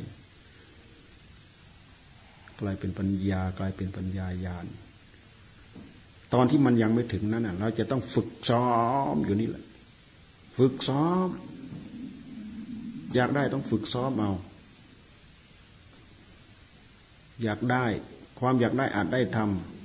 [2.61, 4.67] กลายเป็นปัญญากลายเป็นปัญญาญาณ
[6.35, 8.69] ตอนที่มันยังไม่ถึงนั้นเราจะต้องฝึกซ้อ
[9.15, 9.65] มอยู่นี่แหละ
[10.59, 11.29] ฝึกซ้อม
[13.15, 14.33] อยากได้ต้องฝึกซ้อมเอา
[17.43, 17.85] อยากได้
[18.41, 19.39] ความอยากได้อาจได้ท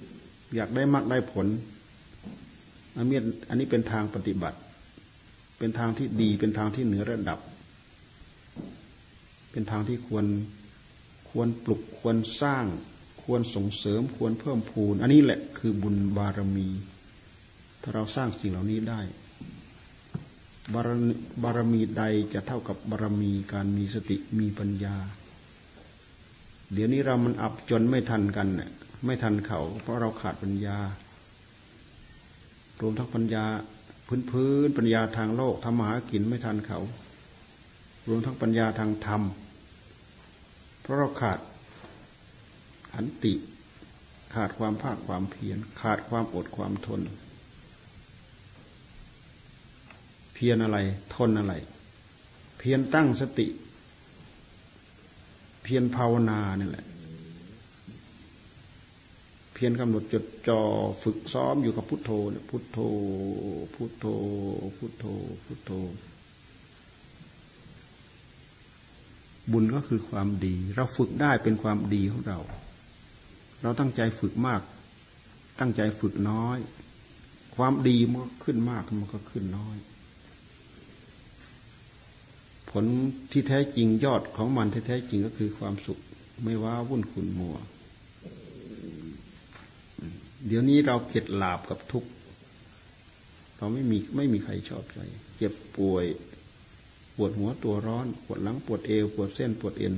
[0.04, 1.48] ำอยากได้มากได้ผล
[2.98, 4.58] อันนี้อันนี้เป็นทางปฏิบัติ
[5.60, 7.40] เป็นทางที่ดีเป็นทางที่เหนือระดับ
[9.56, 10.26] เป็นทางที่ควร
[11.30, 12.66] ควรปลุกควรสร้าง
[13.24, 16.68] ควรส่งเสริมควรเพิ่มพูน อันนี้แหละคือบุญบารมี
[17.82, 19.02] ถ้าเราสร้างสิ่งเหล่านี้ได้
[20.74, 20.90] บาร
[21.44, 24.96] บารมีใดจะเท่ากับบารมีการมีสติมีปัญญา
[26.74, 28.72] เดี๋ยวนี้เรามันอับจนไม่ทันกันเนี่ย
[29.06, 30.78] ไม่ทันเขา เพราะเราขาดปัญญา
[32.82, 33.46] รวมทั้งปัญญา
[34.08, 36.80] พื้นพื้นปัญญาทางโลกทำมาหากินไม่ทันเขา
[38.08, 39.24] รวมทั้งปัญญาทางธรรม
[40.86, 41.40] เพราะเราขาด
[42.92, 43.34] ขันติ
[44.34, 47.02] ขาดความภาคความเพียร ขาดความอดความทน
[50.34, 50.78] เพียรอะไร
[51.16, 51.54] ทนอะไร
[52.58, 53.48] เพียรตั้งสติ
[55.64, 56.86] เพียรภาวนานี่แหละ
[59.54, 60.62] เพียรกำหนดจดจ่อ
[61.04, 62.12] ฝึกซ้อมอยู่กับพุทโธ
[62.50, 62.80] พุทโธ
[63.76, 64.06] พุทโธ
[64.78, 65.06] พุทโธ
[65.46, 65.72] พุทโธ
[69.52, 72.40] บุญก็คือความดี เราฝึกได้เป็นความดีของเรา
[73.62, 74.62] เราตั้งใจฝึกมาก
[75.60, 76.58] ตั้งใจฝึกน้อย
[77.56, 79.78] ความดีมันก็ขึ้นมากมันก็ขึ้นน้อย
[82.70, 82.86] ผล
[83.32, 86.00] ที่แท้จริงยอดของมันที่แท้จริงก็คือความสุข
[86.44, 87.56] ไม่ว่าวุ่นขุนมัว
[90.48, 92.10] เดี๋ยวนี้เราเข็ดหลาบกับทุกข์
[93.58, 95.00] เราไม่มีไม่มีใครชอบใจ
[95.38, 96.06] เจ็บป่วย
[97.16, 99.94] ปวดหัวตัวร้อน ปวดหลังปวดเอว ปวดเส้นปวดเอ็น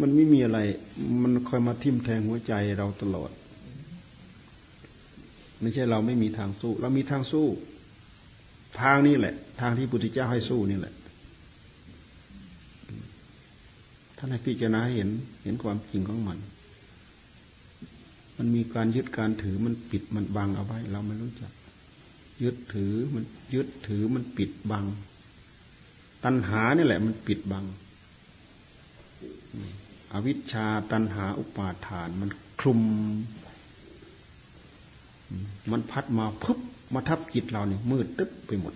[0.00, 0.58] มันไม่มีอะไร
[1.22, 3.30] มันคอยมาทิ่มแทงหัวใจเราตลอด
[5.60, 7.46] ไม่ใช่เราไม่มีทางสู้ เรามีทางสู้
[8.80, 10.94] ทางนี้แหละ ทางที่พุทธเจ้าให้สู้นี่แหละ
[14.16, 15.08] ท่านให้พิจารณาเห็น
[15.44, 16.38] เห็นความจริงของมัน
[18.36, 21.52] มันมีการยึดการถือมันปิดมันบังเอาไว้ เราไม่รู้จัก
[22.42, 23.24] ยึดถือมัน
[23.54, 24.86] ยึดถือมันปิดบัง
[26.24, 27.64] ตัณหานี่แหละ มันปิดบัง
[30.12, 32.30] อวิชชาตัณหาอุปาทาน มัน
[32.60, 32.80] คลุม
[35.70, 36.58] มันพัดมาพึบ
[36.94, 38.72] มาทับจิตเราเนี่ยมืดตึ๊บไปหมด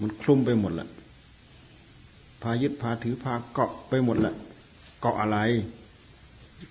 [0.00, 0.88] มันคลุมไปหมดละ
[2.42, 4.34] พายึดพาถือพาเกาะไปหมดละ
[5.00, 5.38] เกาะอะไร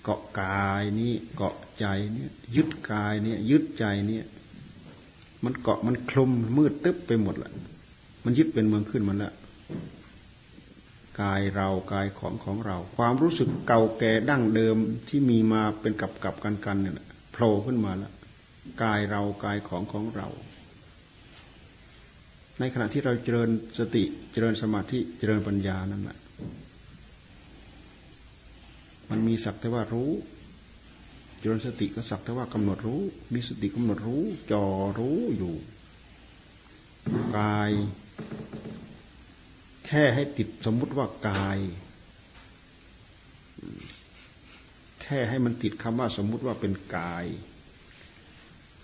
[0.03, 4.25] เกาะกายนี้เกาะใจเนี่ย ยึดกายเนี่ย ยึดใจเนี่ย
[5.45, 7.51] มันเกาะมันคลุมมืดตึ๊บไปหมดแหละ
[8.23, 9.33] มันยึดเป็นเมืองขึ้นมันล้ว
[11.21, 14.77] กายเรากายของของเรา ความรู้สึกเก่าแก่ดั้งเดิม
[15.07, 16.95] ที่มีมาเป็นกับกับกันกันเนี่ย
[17.31, 18.13] โผล่ขึ้นมาแล้ว
[18.83, 20.27] กายเรากายของของเรา
[22.59, 26.17] ในขณะที่เราเจริญสติเจริญสมาธิเจริญปัญญานั่นแหละ
[29.09, 30.11] มันมีสักแต่ว่ารู้
[31.41, 33.01] จริญสติก็สักแต่ว่ากำหนดรู้
[33.33, 34.65] มีสติกำหนดรู้จอ
[34.99, 35.55] รู้อยู่
[37.37, 37.71] กาย
[39.85, 41.59] แค่ให้ติดสมมุติว่ากาย
[45.01, 47.25] แค่ให้มันติดคำว่าสมมุติว่าเป็นกาย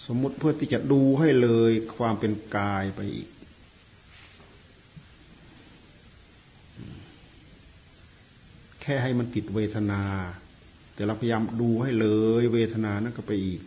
[0.07, 3.29] สมมุติเพื่อที่จะดูให้เลยความเป็นกายไปอีก
[8.81, 10.03] แค่ให้มันติดเวทนา
[10.95, 12.07] แต่เราพยายามดูให้เล
[12.41, 13.61] ย เวทนานั่นก็ไปอีก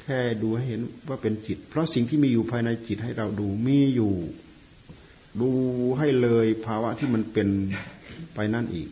[0.00, 4.14] แค่ดูให้เห็นว่าเป็นจิต เพราะสิ่งที่มีอยู่ภายในจิตให้เราดูมีอยู่
[5.40, 5.50] ดู
[5.98, 7.48] ให้เลยภาวะที่มันเป็น
[8.34, 8.90] ไปนั่นอีก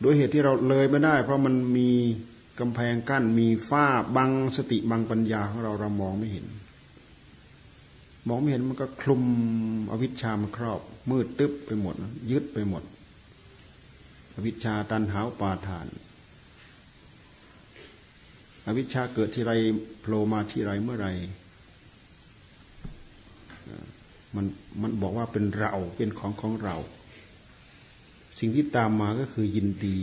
[0.00, 1.90] โดยเหตุที่เราเลยไม่ได้ เพราะมันมี
[2.60, 3.86] กำแพงกั้นมีฝ้า
[4.16, 6.46] บังสติบังปัญญาของเราเรามองไม่เห็น
[8.28, 9.22] มองไม่เห็นมันก็คลุม
[9.90, 11.94] อวิชชามันครอบ มืดตึ๊บไปหมด
[12.30, 12.82] ยึดไปหมด
[14.34, 15.86] อวิชชาตันหาวปาทาน
[18.66, 19.52] อวิชชาเกิดที่ไร
[20.00, 21.08] โผล่มาที่ไรเมื่อไร
[24.34, 24.46] มัน
[24.82, 26.76] มันบอกว่าเป็นเราเป็นของของเรา
[28.38, 29.98] สิ่งที่ตามมาก็คือยินดี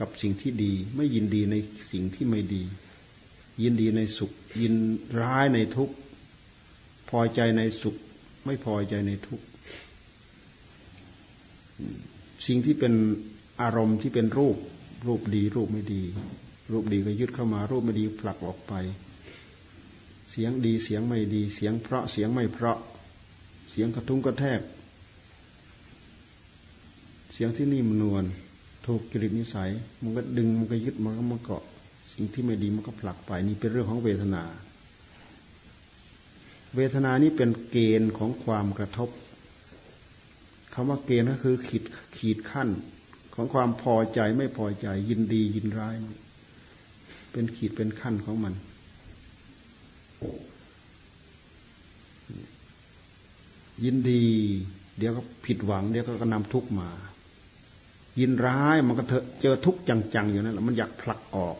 [0.00, 1.56] กับสิ่งที่ดี ไม่ยินดีใน
[1.92, 2.62] สิ่งที่ไม่ดี
[3.62, 4.74] ยินดีในสุข ยิน
[5.20, 5.96] ร้ายในทุกข์
[7.10, 7.96] พอใจในสุข
[8.46, 9.44] ไม่พอใจในทุกข์
[12.46, 12.94] สิ่งที่เป็น
[13.62, 14.56] อารมณ์ที่เป็นรูป
[15.06, 16.02] รูปดีรูปไม่ดี
[16.72, 18.72] รูปดีก็ยึดเข้ามา รูปไม่ดีผลักออกไป
[20.30, 22.78] เสียงดีเสียงไม่ดี เสียงเพราะเสียงไม่เพราะ
[23.70, 24.60] เสียงกระทุ้งกระแทก
[27.32, 28.24] เสียงที่นิ่มนวล
[28.86, 29.70] ถูกจริตนิสัย
[30.02, 31.62] มันก็ดึงมันก็ยึดมันก็มาเกาะ
[32.12, 34.42] สิ่งที่ไม่ดีมันก็ผลักไป นี่เป็นเรื่องของเวทนา
[36.76, 39.08] เวทนานี้เป็นเกณฑ์ของความกระทบ
[40.74, 41.84] คำว่าเกณฑ์ก็คือขีด
[42.16, 42.68] ขีดขั้น
[43.34, 45.94] ของความพอใจไม่พอใจ ยินดียินร้าย
[47.32, 48.54] เป็นขีดเป็นขั้นของมัน
[53.84, 54.24] ยินดี
[54.98, 56.88] เดี๋ยวก็ผิดหวัง เดี๋ยวก็นำทุกมา
[58.20, 59.02] ยินร้ายมันก็
[59.42, 61.56] เจอทุกจังๆอยู่นั่นแหละมันอยากผลักออก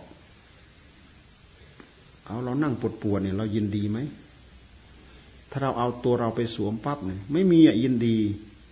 [2.25, 3.99] เอาเรานั่งปวดปวดเนี่ย เรายินดีไหม
[5.51, 8.17] ถ้าเราเอาตัวเราไปสวมปั๊บเนี่ยไม่มีอะยินดี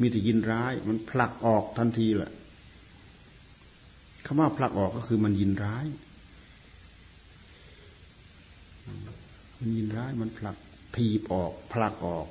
[0.01, 2.33] มีแต่ยินร้าย มันผลักออกทันทีแหละ
[4.24, 5.87] คำว่าผลักออกก็คือมันยินร้าย
[9.59, 10.57] มันยินร้ายมันผลัก
[10.97, 12.26] ถีบออก ผลักออก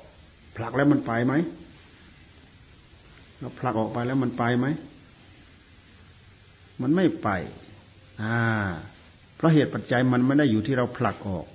[0.56, 1.34] ผลักแล้วมันไปไหม
[3.38, 4.66] เราผลักออกไปแล้วมันไปไหม
[6.82, 7.28] มันไม่ไป
[8.22, 8.38] อ่า
[9.36, 11.46] เพราะเหตุปัจจัยมันไม่ได้อยู่ที่เราผลักออก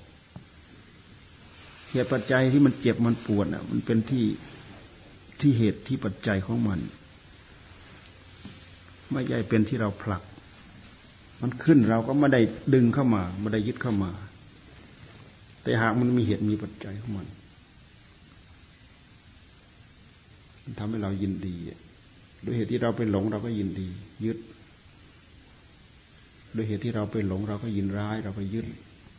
[1.93, 4.25] เหตุปัจจัยที่มันเจ็บมันปวดอะ มันเป็นที่
[5.39, 6.79] ที่เหตุที่ปัจจัยของมัน
[9.11, 10.23] ไม่ใช่เป็นที่เราผลัก
[11.41, 12.41] มันขึ้นเราก็ไม่ได้
[12.73, 14.11] ดึงเข้ามาไม่ได้ยึดเข้ามา
[15.63, 17.27] แต่หากมันมีเหตุมีปัจจัยของมัน
[20.63, 21.55] มันทำให้เรายินดี
[22.45, 23.89] ด้วยเหตุที่เราไปหลงเราก็ยินดี
[24.25, 24.37] ยึด
[26.55, 28.65] ด้วยเหตุที่เราไปหลงเราก็ยินร้าย เราก็ยึด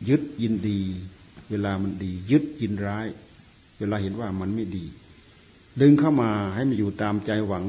[0.09, 0.79] ยึดยินดี
[1.49, 3.07] เวลามันดี ยึดยินร้าย
[3.79, 4.85] เวลาเห็นว่ามันไม่ดี
[5.81, 7.65] ดึงเข้ามาให้มันอยู่ตามใจหวัง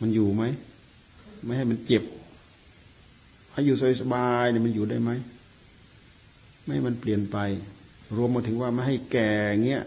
[0.00, 0.42] มันอยู่ไหม
[1.44, 2.02] ไม่ให้มันเจ็บ
[3.52, 5.10] ให้อยู่สบายเนี่ยมันอยู่ได้ไหม
[6.62, 7.38] ไม่ให้มันเปลี่ยนไป
[8.16, 9.30] รวมมาถึงว่าไม่ให้แก่
[9.66, 9.84] เงี้ย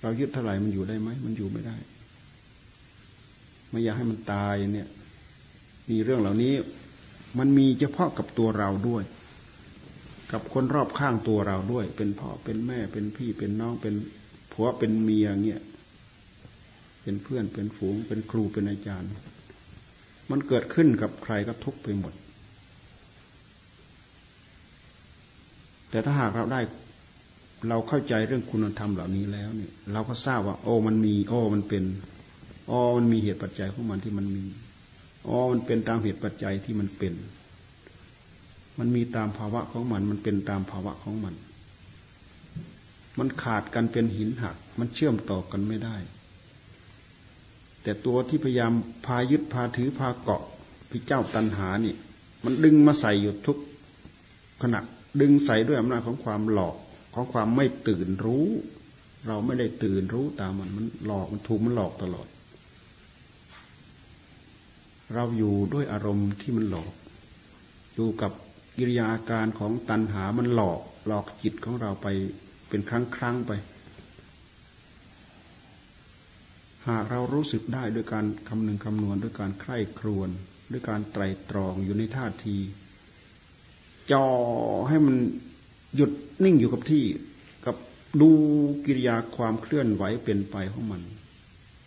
[0.00, 1.76] เรายึดเท่าไหร่มันอยู่ได้ไหม มันอยู่ไม่ได้
[3.70, 4.88] ไม่อยากให้มันตายเนี่ย
[5.90, 6.54] มีเรื่องเหล่านี้
[7.38, 9.02] มันมีเฉพาะกับตัวเราด้วย
[10.32, 13.94] กับคนรอบข้างตัวเราด้วย เป็นพ่อเป็นแม่เป็นพี่เป็นน้องเป็น
[14.52, 15.62] ผัวเป็นเมียเงี้ย
[17.02, 19.10] เป็นเพื่อนเป็นฝูง เป็นครูเป็นอาจารย์
[20.30, 22.12] มันเกิดขึ้นกับใครก็ทุกไปหมด
[25.90, 26.60] แต่ถ้าหากเราได้
[27.68, 31.84] เราเข้าใจเรื่องคุณธรรมเหล่านี้แล้วเนี่ย เราก็ทราบว่า โอ้มันมี โอ้มันเป็น
[32.70, 34.44] อ๋อมันมีเหตุปัจจัยของมันที่มันมี
[35.28, 37.12] อ๋อมันเป็นตามเหตุปัจจัยที่มันเป็น
[38.78, 41.34] มันมีตามภาวะของมัน มันเป็นตามภาวะของมัน
[43.18, 45.96] มันขาดกันเป็นหินหัก มันเชื่อมต่อกันไม่ได้
[47.82, 48.72] แต่ตัวที่พยายาม
[49.06, 50.42] พายึดพาถือพาเกาะ
[50.90, 51.94] พี่เจ้าตันหานี่
[52.44, 53.58] มันดึงมาใส่อยู่ทุก
[54.62, 54.80] ขณะ
[55.20, 56.76] ดึงใส่ด้วยอำนาจของความหลอก
[57.14, 58.46] ของความไม่ตื่นรู้
[59.26, 62.28] เราไม่ได้ตื่นรู้ตามมันมันหลอกมันถูกมันหลอกตลอด
[65.14, 66.92] เราอยู่ด้วยอารมณ์ที่มันหลอก
[67.94, 68.32] อยู่กับ
[68.76, 72.06] กิริยาอาการของตัณหามันหลอกหลอกจิตของเราไป
[72.68, 73.52] เป็นครั้งครั้งไป
[76.88, 80.28] หากเรารู้สึกได้ด้วยการคำนึงคำนวณด้วยการใคร่ครวญ
[80.72, 82.58] ด้วยการไตรตรองอยู่ในท่าที
[84.12, 84.26] จ่อ
[84.88, 85.16] ให้มัน
[85.96, 86.10] หยุด
[86.44, 87.04] นิ่งอยู่กับที่
[87.66, 87.76] กับ
[88.20, 88.30] ดู
[88.86, 91.02] กิริยาความเคลื่อนไหวเป็นไปของมัน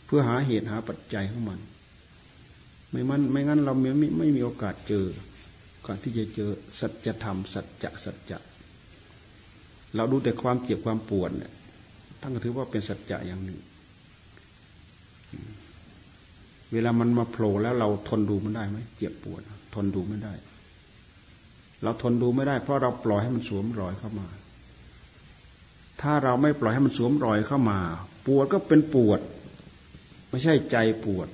[0.05, 1.59] เพื่อหาเหตุหาปัจจัยของมัน
[2.89, 5.05] ไม่มันไม่งั้นเราไม่ไม่ไม่มีโอกาสเจอ
[5.85, 8.37] ก่อนที่จะเจอสัจธรรม สัจจะสัจจะ
[9.95, 11.51] เราดูแต่ความเจ็บความปวดเนี่ย
[12.21, 13.59] ท่านก็ถือว่าเป็นสัจจะอย่างหนึ่ง
[16.71, 19.41] เวลามันมาโผล่แล้วเราทนดูมันได้ไหมเจ็บปวด
[19.75, 20.33] ทนดูไม่ได้
[21.83, 24.27] เราทนดูไม่ได้ เพราะเราปล่อยให้มันสวมรอยเข้ามา
[26.01, 27.79] ถ้าเราไม่ปล่อยให้มันสวมรอยเข้ามา
[28.27, 29.19] ปวดก็เป็นปวด
[30.29, 31.27] ไม่ใช่ใจปวด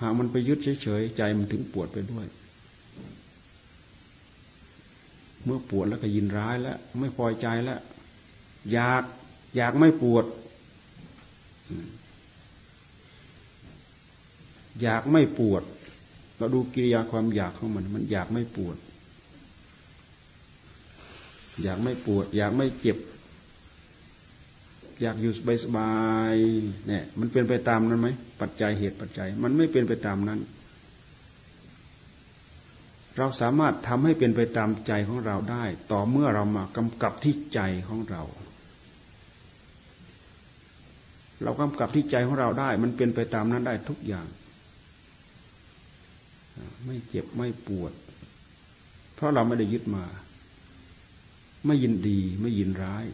[0.00, 2.26] หากมันไปยึดเฉยๆใจมันถึงปวดไปด้วย
[5.44, 7.80] เมื่อปวดแล้วก็ยินร้ายแล้ว ไม่พอใจแล้ว
[8.72, 9.02] อยาก
[9.56, 10.24] อยากไม่ปวด
[14.82, 15.62] อยากไม่ปวด
[16.36, 18.76] เราดูกิริยาความอยากของมัน มันอยากไม่ปวด
[21.62, 22.96] อยากไม่ปวด อยากไม่เจ็บ
[25.00, 25.32] อยากอยู่
[25.64, 25.92] สบา
[26.32, 28.08] ยๆเนี่ย มันเป็นไปตามนั้นไหม
[28.40, 30.40] ปัจจัยเหตุปัจจัย มันไม่เป็นไปตามนั้น
[33.16, 38.22] เราสามารถทำให้เป็นไปตามใจของเราได้ ต่อเมื่อเรามากำกับที่ใจของเรา
[41.42, 44.26] เรากำกับที่ใจของเราได้ มันเป็นไปตามนั้นได้ทุกอย่าง
[46.86, 47.92] ไม่เจ็บไม่ปวด
[49.14, 50.04] เพราะเราไม่ได้ยึดมา
[51.66, 53.04] ไม่ยินดีไม่ยินร้าย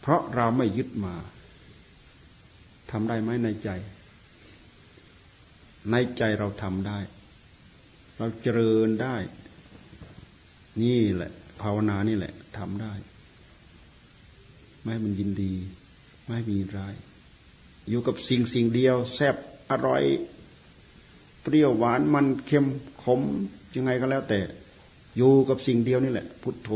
[0.00, 1.14] เพราะเราไม่ยึดมา
[2.90, 3.70] ทำได้ไหมในใจ
[5.90, 6.98] ในใจเราทำได้
[8.18, 9.16] เราเจริญได้
[10.82, 11.32] นี่แหละ
[11.62, 12.92] ภาวนานี่แหละทำได้
[14.82, 15.54] ไม่มันยินดี
[16.26, 16.94] ไม่มีร้าย
[17.88, 19.36] อยู่กับสิ่งสิ่งเดียวแซ่บ
[19.70, 20.02] อร่อย
[21.42, 22.66] เปรี้ยวหวานมันเค็ม
[23.02, 23.20] ขม
[23.74, 24.40] ยังไงก็แล้วแต่
[25.16, 26.70] อยู่กับสิ่งเดียวนี่แหละ พุทโธ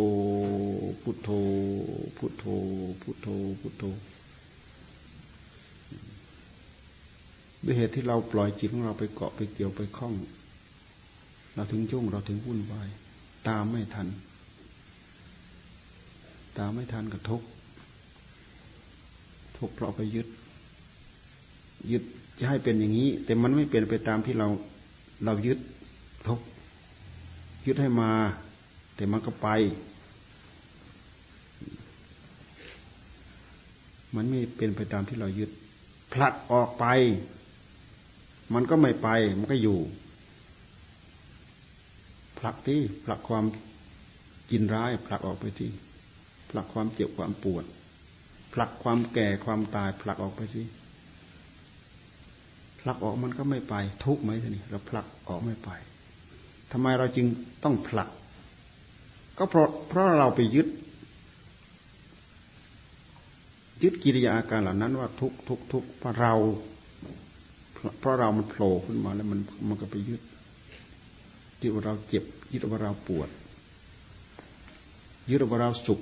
[1.02, 1.30] พุทโธ
[2.18, 2.44] พุทโธ
[3.02, 3.28] พุทโธ
[3.60, 3.84] พุทโธ
[7.64, 10.14] ด้วยเหตุที่เราปล่อยจิตของเราไปเกาะไปเกี่ยวไปคล้อง
[11.54, 12.88] เราถึงจุ่งเราถึงวุ่นวาย
[13.48, 14.08] ตามไม่ทัน
[16.58, 17.42] ตามไม่ทันกับทุก
[19.58, 20.28] ทุกเราไปยึด
[21.90, 22.02] ยึด
[22.38, 24.48] จะให้เป็นอย่างนี้ แต่มันไม่เป็นไปตามที่เรา
[25.24, 25.58] เรายึด
[27.66, 28.12] ยึดให้มา
[28.94, 29.48] แต่มันก็ไป
[34.14, 35.50] มันไม่เป็นไปตามที่เรายึด
[36.12, 36.84] ผลักออกไป
[38.54, 39.08] มันก็ไม่ไป
[39.38, 39.78] มันก็อยู่
[42.38, 43.44] ผลักที่ผลักความ
[44.50, 45.70] กินร้าย ผลักออกไปที่
[46.50, 47.64] ผลักความเจ็บความปวด
[48.52, 50.66] ผลักความแก่ความตาย ผลักออกไปที่
[52.80, 55.70] ผลักออกมันก็ไม่ไป ทุกไหมทีนี้เราผลักออกไม่ไป
[56.76, 57.26] ทำไมเราจึง
[57.64, 58.08] ต้องผลัก
[59.38, 60.68] ก็เพราะเพราะเราไปยึด
[63.82, 66.34] ยึดกิริยาอาการเหล่านั้นว่าทุกทุกทุกเพราะเรา
[68.00, 70.20] เพราะเรามันโผล่ขึ้นมาแล้วมันมันก็ไปยึด
[71.60, 73.28] ยึดว่าเราเจ็บ ยึดว่าเราปวด
[75.30, 76.00] ยึดว่าเราสุข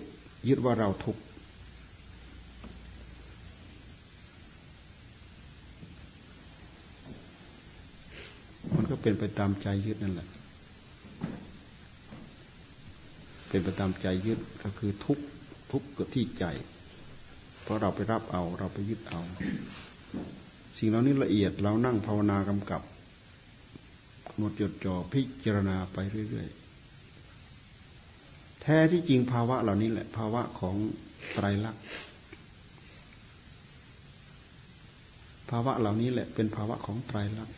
[0.48, 1.22] ยึดว่าเราทุกข์
[8.76, 10.28] มันก็เป็นไปตามใจยึดนั่นแหละ
[13.52, 15.18] เป็นไปตามใจยึดก็คือทุก
[15.72, 16.44] ทุกเกิดที่ใจ
[17.62, 19.20] เพราะเราไปรับเอาเราไปยึดเอา
[20.78, 22.82] สิ่งเหล่านี้ละเอียดเรานั่งภาวนากำกับ
[24.38, 25.98] หมดจดจ่อพิจารณาไป
[26.30, 30.76] เรื่อยๆ แท้ที่จริงภาวะเหล่านี้แหละ ภาวะของ
[31.34, 31.82] ไตรลักษณ์
[35.50, 37.56] ภาวะเหล่านี้แหละเป็นภาวะของไตรลักษณ์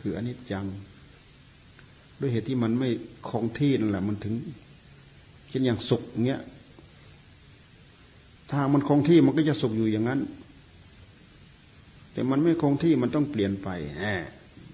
[0.00, 0.66] คืออนิจจัง
[2.20, 2.88] ด้วยเหตุที่มันไม่
[3.28, 4.34] คงที่นั่นแหละมันถึง
[5.50, 6.42] เช่นอย่างสุกเงี้ย
[8.50, 10.20] ถ้ามันคงที่มันก็จะสุกอยู่อย่างนั้น
[12.12, 14.04] แต่มันไม่คงที่มันต้องเปลี่ยนไปแหม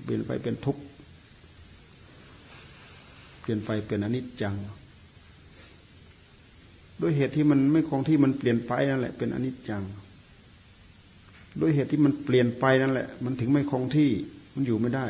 [0.05, 0.83] เปลี่ยนไปเป็นทุกข์
[3.41, 4.55] เปลี่ยนไปเป็นอนิจจัง
[7.01, 9.83] ด้วยเหตุที่มันไม่คงที่มันเปลี่ยนไปนั่นแหละ เป็นอนิจจัง
[11.61, 14.11] ด้วยเหตุที่มันเปลี่ยนไปนั่นแหละ มันถึงไม่คงที่
[14.55, 15.07] มันอยู่ไม่ได้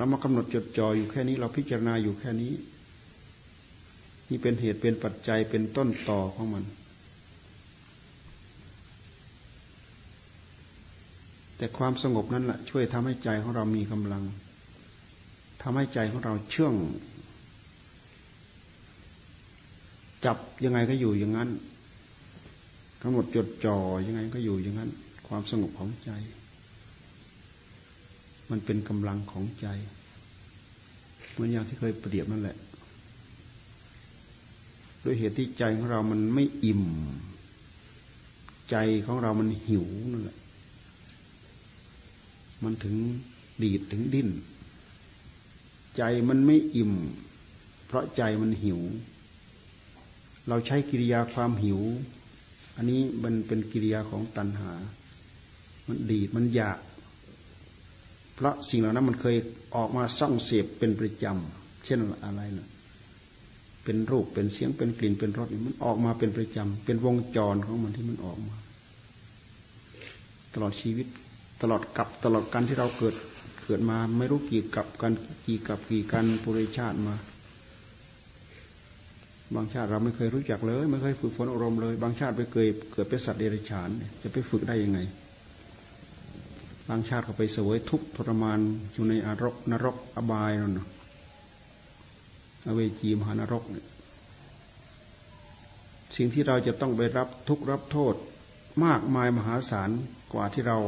[0.00, 2.52] เรามากำหนดจดจ่ออยู่แค่นี้ เราพิจารณาอยู่แค่นี้
[4.30, 6.64] นี่เป็นเหตุเป็นปัจจัยเป็นต้นต่อของมัน
[11.56, 14.22] แต่ความสงบนั้นแหละช่วยทำให้ใจของเรามีกำลัง
[15.62, 16.74] ทำให้ใจของเราเชื่อง
[20.24, 21.50] จับยังไงก็อยู่อย่างนั้น
[23.02, 23.76] กำหนดจดจ่อ
[24.06, 24.90] ยังไงก็อยู่อย่างนั้น
[25.28, 26.12] ความสงบของใจ
[28.50, 29.66] มันเป็นกำลังของใจ
[31.30, 32.56] เหมือนอย่างที่เคยเปรียบนั่นแหละ
[35.04, 36.84] ด้วยเหตุที่ใจของเรามันไม่อิ่ม
[38.70, 38.76] ใจ
[39.06, 40.38] ของเรามันหิวนั่นแหละ
[42.64, 42.96] มันถึง
[43.62, 44.28] ดีดถึงดิ้น
[45.96, 46.92] ใจมันไม่อิ่ม
[47.86, 48.80] เพราะใจมันหิว
[50.48, 51.80] เราใช้กิริยาความหิว
[52.76, 54.72] อันนี้มันเป็นกิริยาของตัณหา
[55.88, 56.78] มันดีดมันอยาก
[58.40, 59.36] เพราะสิ่งเหล่านั้นมันเคย
[59.76, 62.68] ออกมาส่องเสียบเป็นประจำ เช่นอะไรนะ
[63.84, 68.56] เป็นรูปเป็นเสียงเป็นกลิ่นเป็นรสมันออกมาเป็นประจำ เป็นวงจรของมันที่มันออกมา
[70.54, 71.06] ตลอดชีวิต
[71.62, 73.14] ตลอดกับตลอดการที่เราเกิด
[73.64, 75.12] เกิดมาไม่รู้กี่กับกัน
[75.46, 77.16] กี่กับกี่กันปุริชาติมา
[79.54, 83.88] บางชาติเราไม่เคยรู้จักเลย ไม่เคยฝึกฝนอารมณ์เลย บางชาติไปเกิดเกิดเป็นสัตว์เดรัจฉาน
[84.22, 85.00] จะไปฝึกได้ยังไง
[86.90, 88.60] บางชาติก็ไปเสวยทุกข์ทรมาน
[88.92, 90.80] อยู่ในอารกนรกอบายนั่น
[92.66, 93.86] อเวจีมหานรกเนี่ย
[96.16, 98.14] สิ่งที่เราจะต้องไปรับทุกข์รับโทษ
[98.84, 99.90] มากมายมหาศาล
[100.32, 100.78] กว่าที่เรา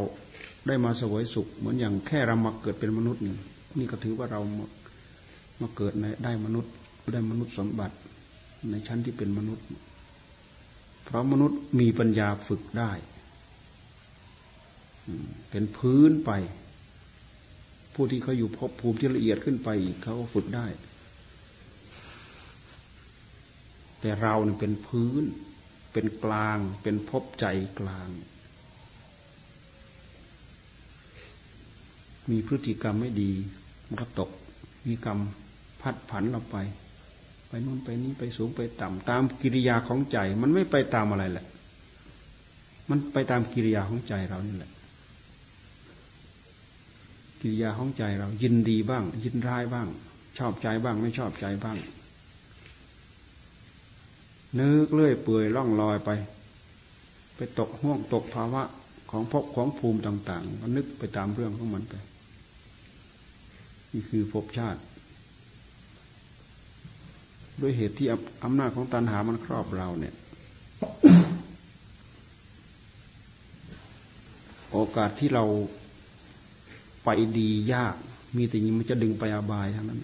[0.66, 3.34] ได้มาเสวยสุข เหมือนอย่างแค่เรามาเกิดเป็นมนุษย์นี่
[3.78, 4.40] นี่ก็ถือว่าเรา
[5.60, 6.72] มาเกิดในได้มนุษย์
[7.12, 7.96] ได้มนุษย์สมบัติ
[8.70, 9.66] ในชั้นที่เป็นมนุษย์
[11.04, 12.90] เพราะมนุษย์มีปัญญาฝึกได้
[15.50, 16.30] เป็นพื้นไป
[17.94, 19.68] ผู้ที่เขาอยู่พบภูมิที่ละเอียดขึ้นไป
[20.02, 20.66] เขาฝึกได้
[24.00, 25.22] แต่เราเนี่ยเป็นพื้น
[25.92, 27.46] เป็นกลาง เป็นพบใจ
[27.80, 28.08] กลาง
[32.30, 33.32] มีพฤติกรรมไม่ดี
[33.86, 34.30] มันก็ตก
[34.86, 35.18] มีกรรม
[35.80, 36.56] พัดผันเราไป
[37.48, 41.46] ไปนู่นไปนี้ไปสูงไปต่ำตามกิริยาของใจ มันไม่ไปตามอะไรแหละ
[42.90, 44.70] มันไปตามกิริยาของใจเรานี่แหละ
[47.42, 49.88] กิริยาของใจเรา ยินดีบ้าง ยินร้ายบ้าง
[50.38, 51.78] ชอบใจบ้าง ไม่ชอบใจบ้าง
[54.58, 56.10] นึกเลื่อยเปื่อยล่องลอยไป
[57.36, 58.62] ไปตกห่วงตกภาวะ
[59.10, 61.94] ของภพของภูมิต่างๆก็นึกไปตามเรื่องของมันไป
[63.92, 64.80] นี่คือภพชาติ
[67.60, 68.06] ด้วยเหตุที่
[68.44, 70.14] อำนาจของตัณหามันครอบเราเนี่ย
[74.72, 75.44] โอกาสที่เรา
[77.04, 77.96] ไปดียาก
[78.36, 80.00] มีแต่ยังมันจะดึงไปอบายทั้งนั้น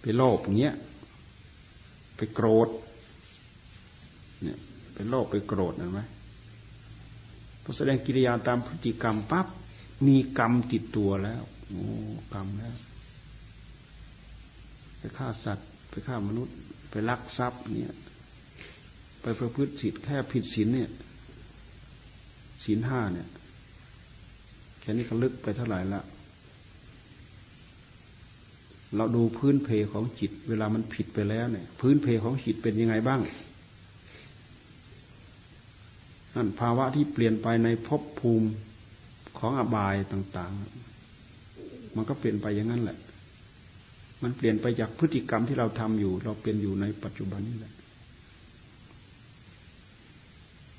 [0.00, 0.74] ไปโลภอย่างเงี้ย
[2.16, 2.68] ไปโกรธ
[4.42, 4.58] เนี่ย
[4.94, 6.00] เป็นโลภไปโกรธเห็นไหม
[7.62, 9.46] พอแสดงกิริยาตามพฤติกรรมปั๊บ
[10.06, 11.84] มีกรรมติดตัวแล้วโอ้
[12.34, 12.76] กรรมแล้ว
[14.98, 16.54] ไปฆ่าสัตว์ ไปฆ่ามนุษย์
[16.90, 17.94] ไปลักทรัพย์เนี่ย
[19.20, 20.90] ไปประพฤติผิดแค่ผิดศีลเนี่ย
[22.64, 23.28] ศีลห้าเนี่ย
[24.90, 26.02] ค่นี้ก็ลึกไปเท่าไหร่ละ
[28.96, 33.20] เราดูพื้นเพของจิต เวลามันผิดไปแล้วเนี่ย พื้นเพของจิตเป็นยังไงบ้าง
[36.34, 38.48] นั่นภาวะที่เปลี่ยนไปในภพภูมิ
[39.38, 40.52] ของอบายต่าง
[41.24, 42.98] ๆ มันก็เปลี่ยนไปอย่างนั้นแหละ
[44.22, 47.72] มันเปลี่ยนไปจากพฤติกรรมที่เราทำอยู่ เราเป็นอยู่ในปัจจุบันนี้แหละ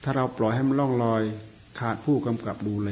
[0.03, 1.23] ถ้าเราปล่อยให้มันล่องลอย
[1.79, 2.91] ขาดผู้กำกับดูแล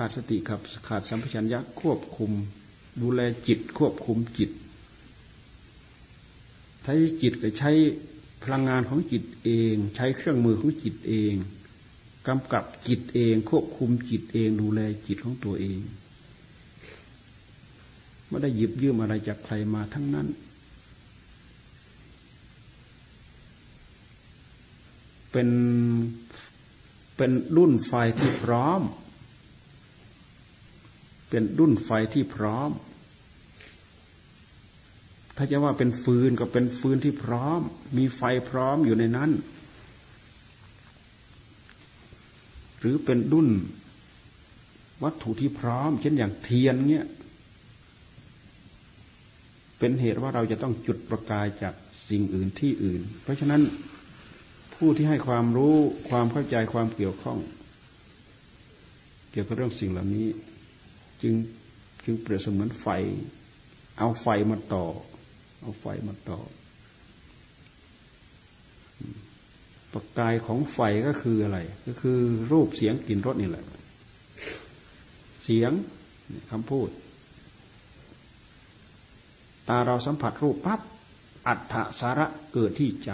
[0.04, 2.32] าดสติขับขาดสัมปชัญญะควบคุม
[3.02, 4.50] ดูแลจิตควบคุมจิต
[6.82, 7.70] ใช้จิตก็ใช้
[8.42, 11.34] พลังงานของจิตเอง ใช้เครื่องมือของจิตเอง
[12.26, 15.80] กำกับจิตเอง ควบคุมจิตเอง ดูแลจิตของตัวเอง
[18.28, 20.26] ไม่ได้หยิบยืมอะไรจากใครมาทั้งนั้น
[25.30, 25.48] เป็น
[27.16, 28.82] เป็นรุ่นไฟที่พร้อม
[31.28, 32.70] เป็นรุ่นไฟที่พร้อม
[35.36, 37.60] ถ้าจะว่าเป็นฟืนก็เป็นฟืนที่พร้อม
[37.96, 39.30] มีไฟพร้อมอยู่ในนั้น
[42.78, 43.48] หรือเป็นดุน
[45.02, 47.04] วัตถุที่พร้อม เช่นอย่างเทียนเนี่ย
[49.78, 51.74] เป็นเหตุว่าเราจะต้องจุดประกายจาก
[52.08, 53.62] สิ่งอื่นที่อื่น เพราะฉะนั้น
[54.74, 55.76] ผู้ที่ให้ความรู้
[56.08, 57.38] ความเข้าใจความเกี่ยวข้อง
[59.32, 60.26] เกี่ยวกับเรื่องสิ่งเหล่านี้
[61.22, 61.34] จึง
[62.04, 62.86] จึงเปรียบเสมือนไฟ
[63.98, 64.84] เอาไฟมาต่อ
[65.60, 66.38] เอาไฟมาต่อ
[69.92, 72.18] ประกายของไฟก็คืออะไร ก็คือ
[72.52, 73.64] รูปเสียงกลิ่นรสนี่แหละ
[75.44, 75.72] เสียง
[76.50, 76.88] คำพูด
[79.68, 80.80] ตาเราสัมผัสรูปปั๊บ
[81.48, 83.12] อัฏฐสาระเกิดที่ใจ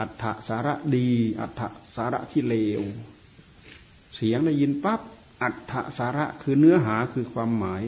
[0.00, 1.08] อัฏฐสาระดี
[1.40, 1.62] อัฏฐ
[1.96, 2.82] สาระที่เลว
[4.16, 5.00] เสียงได้ยินปั๊บ
[5.42, 7.82] อัฏฐสาระคือเนื้อหาคือความหมาย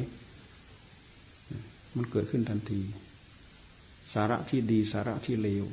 [1.97, 2.81] มันเกิดขึ้นทันที
[4.13, 5.67] สาระที่ดีสาระที่เลว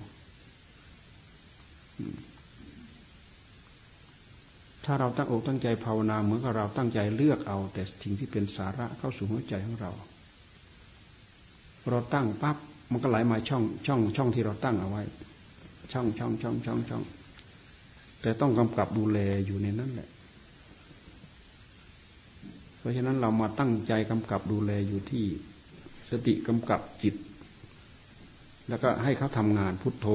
[4.86, 9.91] ถ้าเราตั้งอกตั้งใจภาวนาเหมือนกับเราตั้งใจเลือกเอา แต่สิ่งที่เป็นสาระเข้าสู่หัวใจของเรา
[11.89, 12.57] เราตั้งปั๊บ
[12.91, 15.03] มันก็ไหลมาช่องช่อง ช่องที่เราตั้งเอาไว้
[15.93, 17.03] ช่องช่องช่องช่องช่อง
[18.21, 20.09] แต่ต้องกำกับดูแลอยู่ในนั้นแหละ
[22.84, 25.25] เพราะฉะนั้นเรามาตั้งใจกำกับดูแลอยู่ที่
[26.09, 27.15] สติกำกับจิต
[28.69, 30.07] แล้วก็ให้เขาทำงานพุทโธ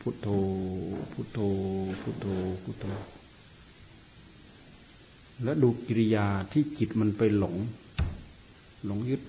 [0.00, 0.28] พุทโธ
[1.12, 1.38] พุทโธ
[2.02, 2.26] พุทโธ
[2.64, 2.86] พุทโธ
[5.44, 7.56] แล้วดูกิริยาที่จิตมันไปหลง
[8.86, 9.22] หลงยึด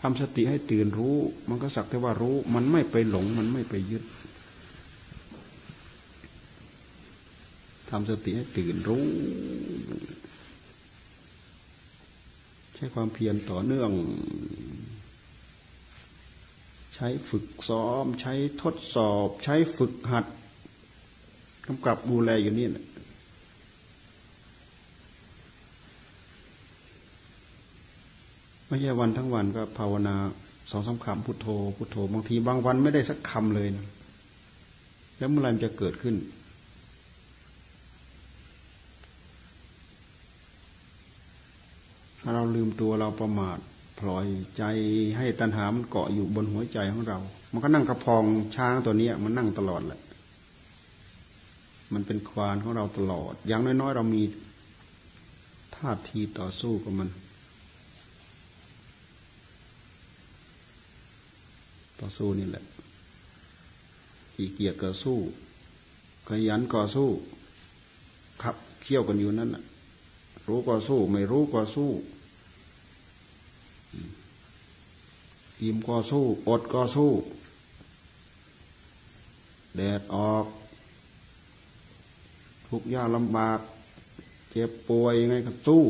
[0.00, 1.16] ทำสติให้ตื่นรู้
[1.48, 4.04] มันก็สักแต่ว่ารู้ มันไม่ไปหลง มันไม่ไปยึด
[7.90, 9.04] ทำสติให้ตื่นรู้
[12.80, 13.90] ใช้ความเพียรต่อเนื่อง
[16.94, 20.26] ใช้ฝึกซ้อม ใช้ทดสอบ ใช้ฝึกหัด
[21.66, 22.86] กำกับดูแลอยู่นี่นะ
[28.66, 30.16] ไม่ใช่วันทั้งวันก็ภาวนา
[30.70, 33.86] สองสาคำพุโทโธพุโทโธบางทีบางวันไม่ได้สักคำเลยนะ
[35.16, 36.16] แล้วเมื่อไรมันจะเกิดขึ้น
[42.20, 43.58] ถ้าเรา ลืมตัวเราประมาท
[44.00, 44.26] ปล่อย
[44.56, 44.62] ใจ
[45.16, 47.18] ให้ตัณหามันเกาะอยู่บนหัวใจของเรา
[47.52, 48.24] มันก็นั่งกระพอง
[48.54, 50.00] ช้างตัวนี้มันนั่งตลอดแหละ
[51.92, 54.22] มันเป็นควานของเราตลอด อย่างน้อยๆเรามี
[55.76, 57.08] ท่าทีต่อสู้กับมัน
[62.00, 62.64] ต่อสู้นี่แหละ
[64.36, 65.18] อีเกียจก็สู้
[66.28, 67.08] ขยันก็สู้
[68.42, 69.64] ขับเคี่ยวกันอยู่นั่นแหะ
[70.46, 71.90] รู้ก็สู้ ไม่รู้ก็สู้
[75.62, 77.10] อิ่มก็สู้ อดก็สู้
[79.76, 80.46] แดดออก
[82.68, 83.58] ทุกยากลำบาก
[84.50, 85.82] เจ็บป่วยยังไงก็สู้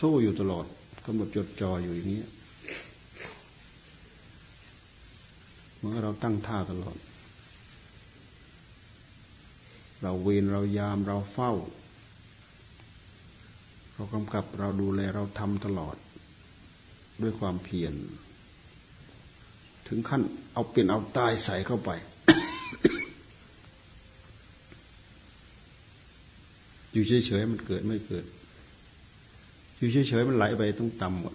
[0.00, 0.64] สู้อยู่ตลอด
[1.04, 2.22] กำหนดจดจ่ออยู่อย่างนี้
[5.78, 6.96] เมื่อเราตั้งท่าตลอด
[10.02, 11.52] เราเวรเรายามเราเฝ้า
[13.96, 15.96] เรากำกับเราดูแลเราทำตลอด
[17.22, 17.94] ด้วยความเพียร
[19.88, 20.22] ถึงขั้น
[20.52, 21.90] เอาเปลี่ยนเอาตายใส่เข้าไป
[26.92, 28.24] อยู่เฉยๆมันเกิดไม่เกิด
[29.76, 31.34] อยู่เฉยๆมันไหลไปต้องต่ำหมด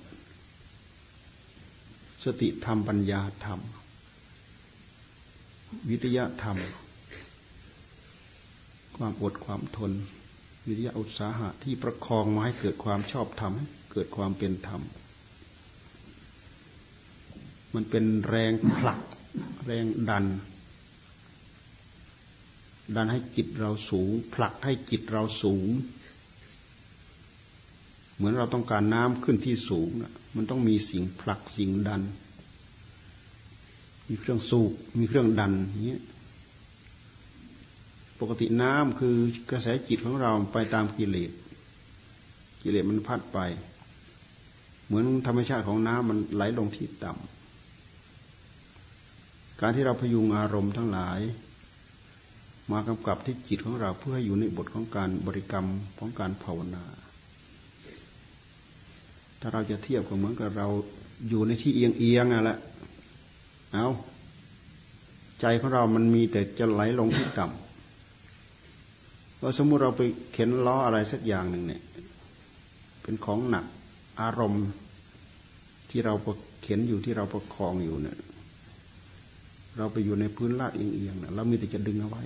[2.23, 3.59] สติธรรมปัญญาธรรม
[5.89, 6.57] วิทยาธรรม
[8.97, 9.91] ความอดความทน
[10.67, 13.53] วิทยาอุตสาหะที่ประคองมาให้เกิดความชอบธรรม
[13.91, 14.81] เกิดความเป็นธรรม
[17.73, 18.99] มันเป็นแรงผลัก
[19.65, 20.25] แรงดัน
[22.95, 25.67] ดันให้จิตเราสูง ผลักให้จิตเราสูง
[28.15, 29.89] เหมือนเราต้องการน้ำขึ้นที่สูง
[30.35, 32.01] มันต้องมีสิ่งผลักสิ่งดัน
[34.07, 36.01] มีเครื่องสูบมีเครื่องดันอย่างนี้ย
[38.21, 39.15] ปกติน้ำคือ
[39.51, 41.31] กระแสจิตของเราไปตามกิเลส
[42.61, 43.39] กิเลสมันพัดไป
[44.85, 51.19] เหมือนธรรมชาติของน้ำมันไหลลงที่ต่ำการที่เราพยุงอารมณ์ทั้งหลาย
[52.71, 55.67] มากำกับที่จิตของเราเพื่อให้อยู่ในบทของการบริกรรม
[55.99, 56.83] ของการภาวนา
[59.39, 60.67] ถ้าเราจะเทียบก็เหมือนกับเรา
[61.29, 62.57] อยู่ในที่เอียงเอียงอะแหละ
[63.73, 63.87] เอา
[65.41, 70.01] ใจของเรามันมีแต่จะไหลลงที่ต่ำพอสมมุติเราไป
[70.33, 71.81] เข็นล้ออะไรสักอย่างหนึ่งเนี่ย
[73.01, 73.65] เป็นของหนัก
[74.21, 74.67] อารมณ์
[75.89, 76.13] ที่เรา
[76.61, 78.17] เข็นอยู่ที่เราประคองอยู่เนี่ย
[79.77, 82.23] เราไปอยู่ในพื้นลาดเอียงๆเรามีแต่จะดึงเอาไว้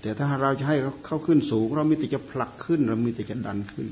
[0.00, 0.76] แต่ถ้าเราจะให้
[1.06, 3.88] เขาขึ้นสูง เรามีแต่จะผลักขึ้น เรามีแต่จะดันขึ้น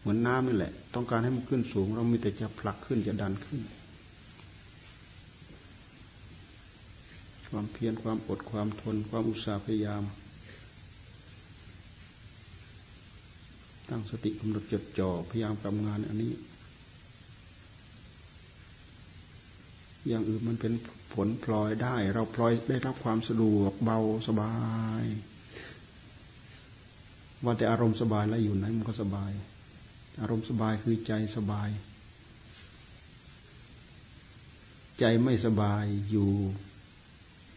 [0.00, 3.60] เหมือนน้ำนี่แหละ ต้องการให้มันขึ้นสูง เรามีแต่จะผลักขึ้นจะดันขึ้น
[7.48, 10.02] ความเพียรความอดความทน ความอุตสาห์พยายาม
[13.88, 16.32] ตั้งสติกำหนดจดจ่อพยายามทำงานอันนี้
[20.08, 20.72] อย่างอื่นมันเป็น
[21.14, 24.54] ผลพลอยได้ เราพลอยได้รับความสะดวกเบาสบา
[25.02, 25.04] ย
[27.44, 29.32] ว่าแต่อารมณ์สบายแล้วอยู่ไหนมันก็สบาย
[30.20, 31.70] อารมณ์สบายคือใจสบาย
[34.98, 36.30] ใจไม่สบายอยู่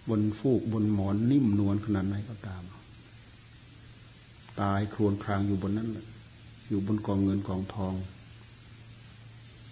[0.10, 2.64] บนฟูกบนหมอนนิ่มนวลขนาดไหนก็ตาม
[4.62, 6.06] ตายครวนครางอยู่บนนั้นแหละ
[6.68, 7.94] อยู่บนกองเงินกองทอง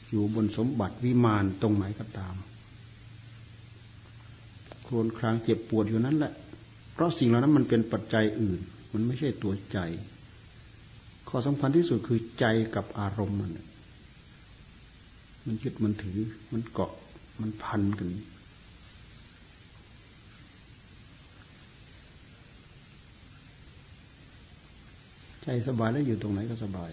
[0.09, 2.35] อยู่บนสมบัติวิมานตรงไหนก็ตาม
[4.85, 6.33] ครวนครางเจ็บปวดอยู่นั้นแหละ
[6.93, 8.59] เพราะสิ่งเหล่านั้นมันเป็นปัจจัยอื่น
[8.93, 9.79] มันไม่ใช่ตัวใจ
[11.29, 13.51] ข้อสำคัญที่สุดคือใจกับอารมณ์มัน
[15.45, 16.19] มันยึดมันถือ
[16.51, 16.91] มันเกาะ
[17.41, 18.07] มันพันกัน
[25.49, 26.91] ใจสบายแล้วอยู่ตรงไหนก็สบาย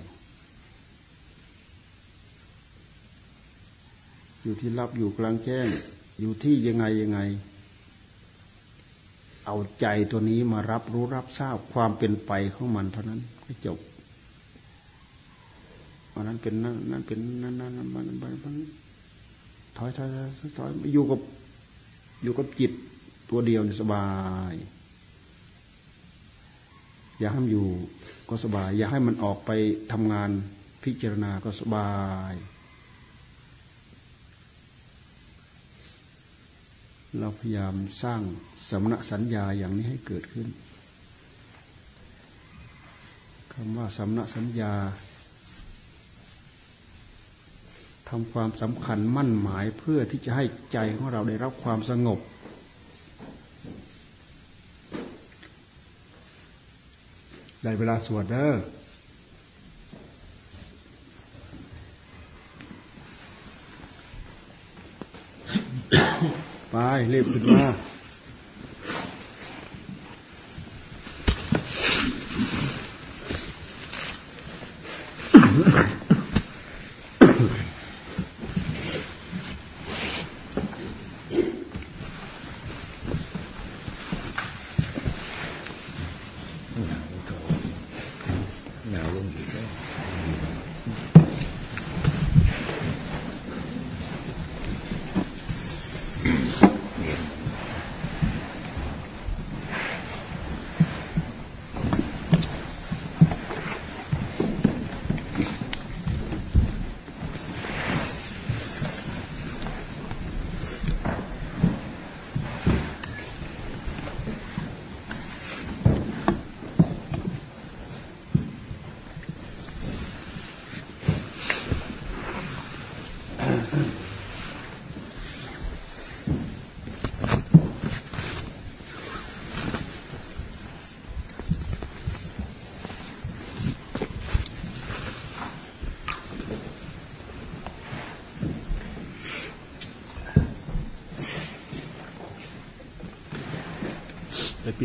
[4.42, 5.66] อยู่ที่รับอยู่กลางแจ้ง
[6.20, 7.20] อยู่ที่ยังไงยังไง
[9.46, 13.78] เอาใจตัวนี้มารับรู้รับทราบความเป็นไปของมันเท่านั้นก็จบ
[16.12, 18.04] วันนั้นเป็นนั่นนั่นเป็นนั่นนั่นนั่นมัน
[18.44, 18.54] มัน
[19.76, 20.08] ถอยถอย
[20.56, 21.20] ถอยอยู่กับ
[22.22, 22.72] อยู่กับจิต
[23.30, 24.06] ตัวเดียวสบา
[24.52, 24.54] ย
[27.18, 27.68] อยากให้มันอยู่
[28.28, 29.50] ก็สบาย อยากให้มันออกไป
[29.92, 30.30] ทำงาน
[30.84, 31.92] พิจารณาก็สบา
[32.32, 32.34] ย
[37.18, 38.20] เราพยายามสร้าง
[38.68, 40.48] สมณสัญญาอย่างนี้ให้เกิดขึ้น
[43.52, 44.74] คำว่าสมณสัญญา
[48.08, 52.18] ทำความสำคัญมั่นหมายเพื่อที่จะให้ใจของเราได้รับความสงบ
[57.64, 58.52] ได้เวลาสวดเด้อ
[66.70, 66.76] ไป
[67.12, 67.64] รีบขึ้นมา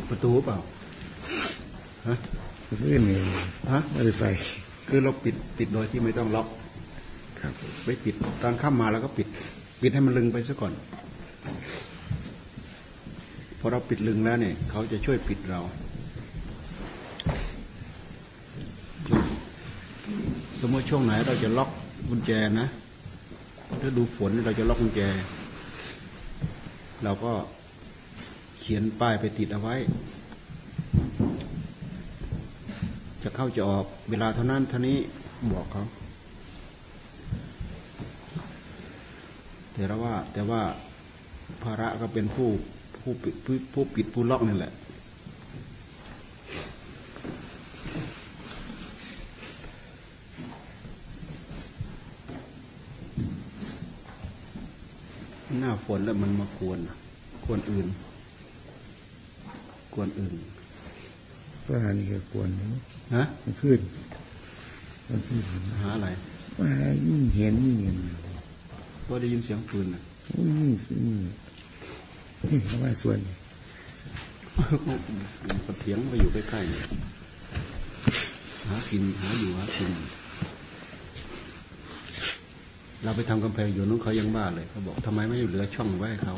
[0.10, 0.58] ปิดประตูเปล่า
[2.08, 2.16] ฮะ
[2.90, 3.16] ไม่มี
[3.72, 4.26] ฮะไม่ได้ไป
[4.88, 6.48] คือเราปิดปิดโดยที่ไม่ต้องล็อก
[7.42, 7.54] ครับ
[7.86, 9.28] ไม่ปิดตอนข้ามมาแล้วก็ปิด
[9.82, 10.74] ปิดให้มันลึงไปซะก่อน
[13.60, 15.60] พอเราปิดลึงแล้วเนี่ย เขาจะช่วยปิดเรา
[20.60, 21.70] สมมติช่วงไหนเราจะล็อก
[22.10, 22.68] กุญแจนะ
[23.82, 25.02] ถ้าดูฝนเราจะล็อกกุญแจ
[27.04, 27.32] เราก็
[28.72, 29.76] ขียนป้ายไปติดเอาไว้
[33.24, 34.98] จะเข้าจะออกเวลาเท่านั้นเท่านี้
[35.54, 35.84] บอกเขา
[39.74, 40.62] แต่ว่า แต่ว่า
[41.64, 42.50] ภาระก็เป็นผู้
[43.02, 43.36] ผู้ปิด
[43.74, 44.72] ผู้ปิดผู้ล็อกนี่แหละ
[55.60, 56.80] หน้าฝนแล้วมันมาควร
[57.48, 57.90] ควรอื่น
[60.00, 60.34] วนอื่น
[61.66, 62.50] ก็หานี่ก็กวน
[63.16, 63.80] ฮะมันขึ้น
[65.10, 65.40] มันขึ้น
[65.82, 66.08] หาอะไร
[66.60, 66.70] ว่า
[67.08, 67.98] ยิ่งเห็นยิ่งเห็น
[69.08, 70.02] ก็ได้ยินเสียงปืนนะ
[70.36, 71.18] ยิ่งยิ่ง
[72.50, 73.18] นี่เขาว่าส่วน
[75.66, 76.70] ก็เถียงไปอยู่ใกล้ๆ
[78.68, 79.92] หากินหาอยู่หากิน
[83.04, 86.36] เราไปทำกำแพงอยู่นู้นเขายังบ้าเลยเขาบอกทำไมไม่เหลือช่องไว้ให้เขา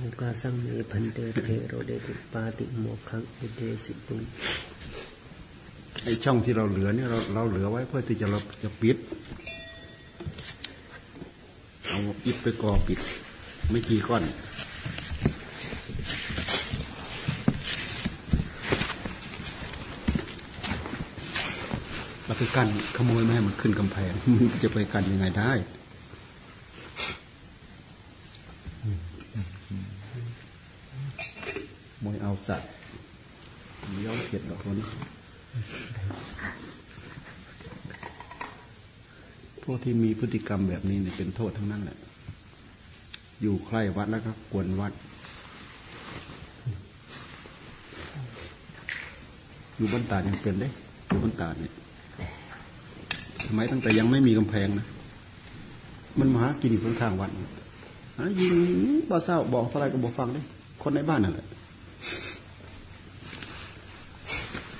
[0.00, 4.22] มุกาสังเมพันเตเทโรเดติปาติโมขังอุเดสิตุง
[6.04, 8.96] ไอ้ช่องที่เราเหลือเนี่ยเราเราเหลือไว้เพื่อที่จะเราจะปิด
[11.86, 12.98] เอาอิฐไปกอปิด
[13.70, 14.22] ไม่กี่ก้อน
[22.24, 24.12] เราไปกันขโมยไม่ให้มันขึ้นกำแพง
[24.50, 25.52] มันจะไปกันยังไงได้
[32.48, 32.68] สัตว์
[34.04, 34.76] ย้อมเขียดดอกคน
[39.62, 41.98] พวกที่มีพฤติกรรมแบบนี้เนี่ยเป็นโทษทั้งนั้นแหละ
[43.42, 44.92] อยู่ใกล้วัดแล้วก็กวนวัด
[49.76, 50.68] อยู่บ้านตายังเป็นเด้
[51.08, 51.72] อยู่บ้านตาเนี่ย
[53.46, 54.86] สมัยตั้งแต่ยังไม่มีกำแพงนะ
[56.18, 57.30] มันมาหากินอยู่ข้างๆวัด
[58.18, 58.54] หายิง
[59.10, 60.44] บ่เศร้าบอกอะไรก็บอกฟังเลย
[60.82, 61.46] คนในบ้านนั่นแหละ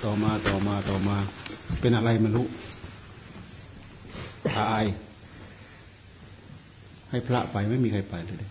[0.05, 1.17] ต่อมาต่อมาต่อมา
[1.81, 2.45] เป็นอะไรไม่รู้
[4.57, 4.83] ตาย
[7.09, 8.49] ให้พระไปไม่มีใครไปเลย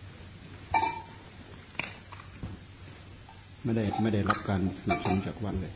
[3.62, 5.74] ไม่ได้ไม่ได้รับการสนับสนุนจากวัดเลย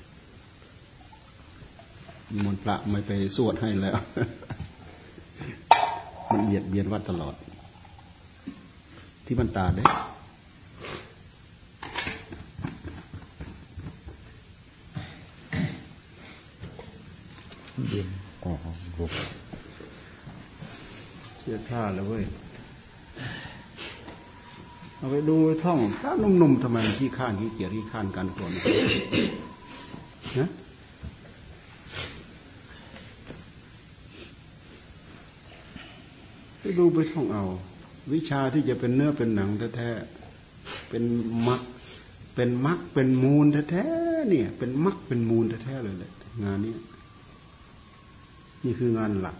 [2.44, 3.96] มนต์พระไม่ไปสวดให้แล้ว
[6.30, 7.34] มันเบียดเบียนวัดตลอด
[9.26, 9.84] ที่มันตาเด้
[17.90, 18.37] เย็นอ๋อบุก
[21.38, 22.24] เสียท่าแล้วเว้ย
[24.96, 30.48] เอาไปดูท่องถ้านุ่มๆทำไมมันขี้ข้านขี้เกียจขี้ข้านกันก่อนะ
[36.60, 37.44] ไปดูไปท่องเอา
[38.12, 41.02] วิชาที่จะเป็นเนื้อเป็นหนังแท้ๆเป็น
[41.48, 41.62] มัก
[42.34, 46.12] เป็นมักเป็นมูลแท้ๆเนี่ย เป็นมักเป็นมูลแท้ๆเลยแหละ
[46.44, 46.74] งานนี้
[48.64, 49.36] นี่คืองานหลัก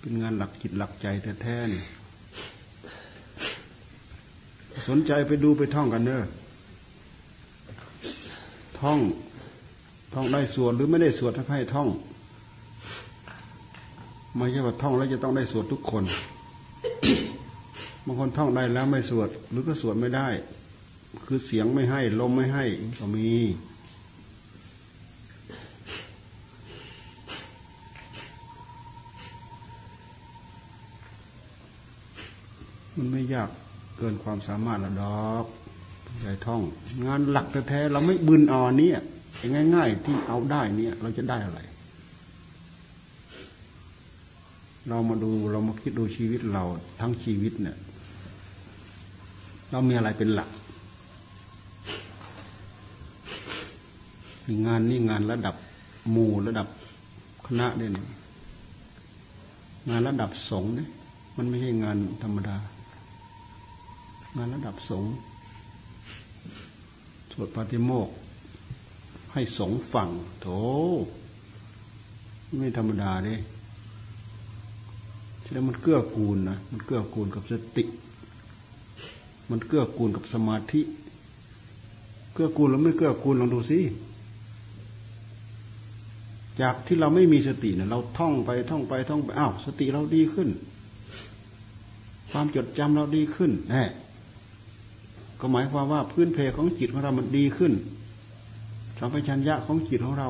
[0.00, 1.06] เป็นงานหลักจิตหลักใจ
[1.42, 1.82] แท้ๆนี่
[4.88, 6.22] สนใจไปดูไปท่องกันเนอะ
[8.80, 8.98] ท่อง
[10.14, 11.88] ท่องได้สวดหรือไม่ได้สวดถ้าให้ท่อง
[14.36, 16.04] ไม่ใช่ว่าท่องแล้วจะต้องได้สวดทุกคน
[18.04, 20.28] บางคนท่องได้แล้วไม่สวด หรือก็สวดไม่ได้
[21.24, 22.64] คือเสียงไม่ให้ ลมไม่ให้
[22.98, 23.30] ก็มี
[32.96, 33.50] มันไม่ยาก
[33.98, 35.46] เกินความสามารถละดอก
[36.20, 36.62] ใหญ่ท่อง
[37.06, 39.00] งานหลักแท้ๆเราไม่บืนอ่อนเนี่ย
[39.74, 41.60] ง่าย ๆ ที่เอาได้เนี่ย เราจะได้อะไร
[44.88, 46.64] เรามาดูเรามาคิดดูชีวิตเรา
[47.00, 47.76] ทั้งชีวิตเนี่ย
[49.70, 50.50] เรามีอะไรเป็นหลัก
[54.66, 55.56] งานนี่งานระดับ
[56.10, 56.68] หมู่ระดับ
[57.46, 57.90] คณะเนี่ย
[59.88, 60.88] งานระดับสงฆ์เนี่ย
[61.36, 62.56] มันไม่ใช่งานธรรมดา
[64.36, 65.10] งานระดับสงฆ์
[67.32, 68.14] สวดปาฏิโมกข์
[69.32, 70.08] ให้สงฆ์ฟัง
[70.40, 70.46] โถ
[72.56, 73.34] ไม่ธรรมดาเด้
[75.44, 77.84] ฉะนั้นมันเกื้อกูลนะมันเกื้อกูลกับสติ
[79.50, 80.80] มันเกื้อกูลกับสมาธิ
[82.32, 83.78] เกื้อกูลแล้วไม่เกื้อกูลลองดูสิ
[86.60, 90.48] จากที่เราไม่มีสติเนี่ยเราท่องไปท่องไปท่องไปอ้าวสติเราดีขึ้น
[92.30, 93.84] ความจดจำเราดีขึ้นแน่
[95.40, 97.72] ก็หมายความว่าพื้นเพของจิตของเรามันดีขึ้น
[98.98, 100.28] สัมปชัญญะของจิตของเรา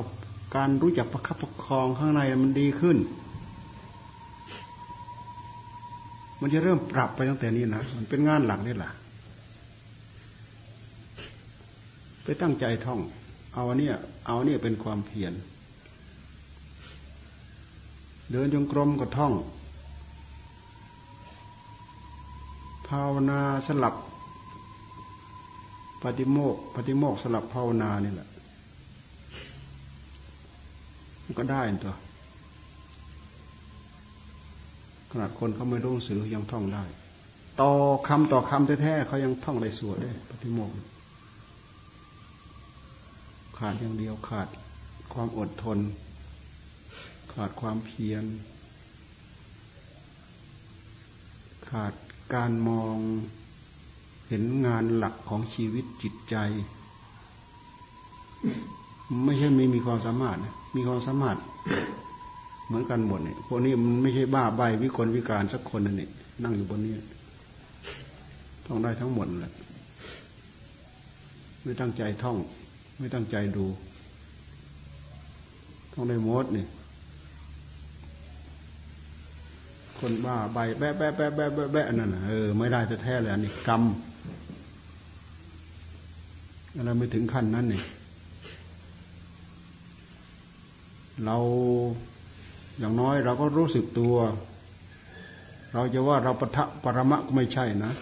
[0.55, 2.97] การรู้จักประคับประคองข้างในมันดีขึ้น
[6.41, 8.91] มันจะเริ่มปรับไปตั้งแต่นี้นะมันเป็นงานหลักนี่แหละ
[12.23, 12.99] ไปตั้งใจท่อง
[13.53, 13.95] เอาเนี่ย
[14.27, 15.33] เอาเนี่ยเป็นความเพียร
[18.31, 19.33] เดินจงกรมก็ท่อง
[22.87, 23.95] ภาวนาสลับ
[26.03, 28.29] ปฏิโมกปฏิโมกสลับภาวนานี่แหละ
[31.23, 31.95] มันก็ได้ตัว
[35.11, 36.83] ขนาดคนเขาไม่รู้สือยังท่องได้
[37.61, 37.71] ต่อ
[38.07, 40.73] คำต่อคำแท้ๆเขายังท่องได้สวดได้ปฏิโมกข์
[43.57, 44.47] ขาดอย่างเดียวขาด
[45.13, 45.77] ความอดทน
[47.37, 48.23] ขาดความเพียร
[51.69, 51.93] ขาด
[52.33, 52.97] การมอง
[54.27, 56.35] เห็นงานหลักของชีวิตจิตใจ
[59.25, 60.37] ไม่ใช่ไม่มีความสามารถ
[60.75, 61.37] มีความสามารถ
[62.65, 66.11] เหมือนกันหมดเนี่ยพวกนี้มันไม่ใช่บ้าใบวิกลวิการสักคนนั่นเอง
[66.43, 66.99] นั่งอยู่บนนี้ท
[68.65, 69.53] ท่องได้ทั้งหมดแหละ
[71.63, 72.37] ไม่ตั้งใจท่อง
[72.99, 73.65] ไม่ตั้งใจดู
[75.93, 76.65] ท่องได้หมดนี่
[79.99, 83.83] คนบ้าใบแบะแบะแบะแบะแบะแบะนั่นเออไม่ได้จะแท้เลยอันนี้กรรม
[86.85, 87.83] เราไม่ถึงขั้นนั้นนี่
[91.25, 91.37] เรา
[92.79, 94.15] อย่างน้อยเราก็รู้สึกตัว
[95.73, 97.93] เราจะว่าเราปะทะปรมะก็ไม่ใช่นะ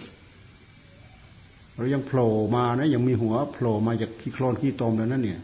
[1.76, 5.40] เรายังโผล่มานะยังมีหัวโผล่มาจากขี้โคลนขี้ตมแล้วนั่นเนี่ย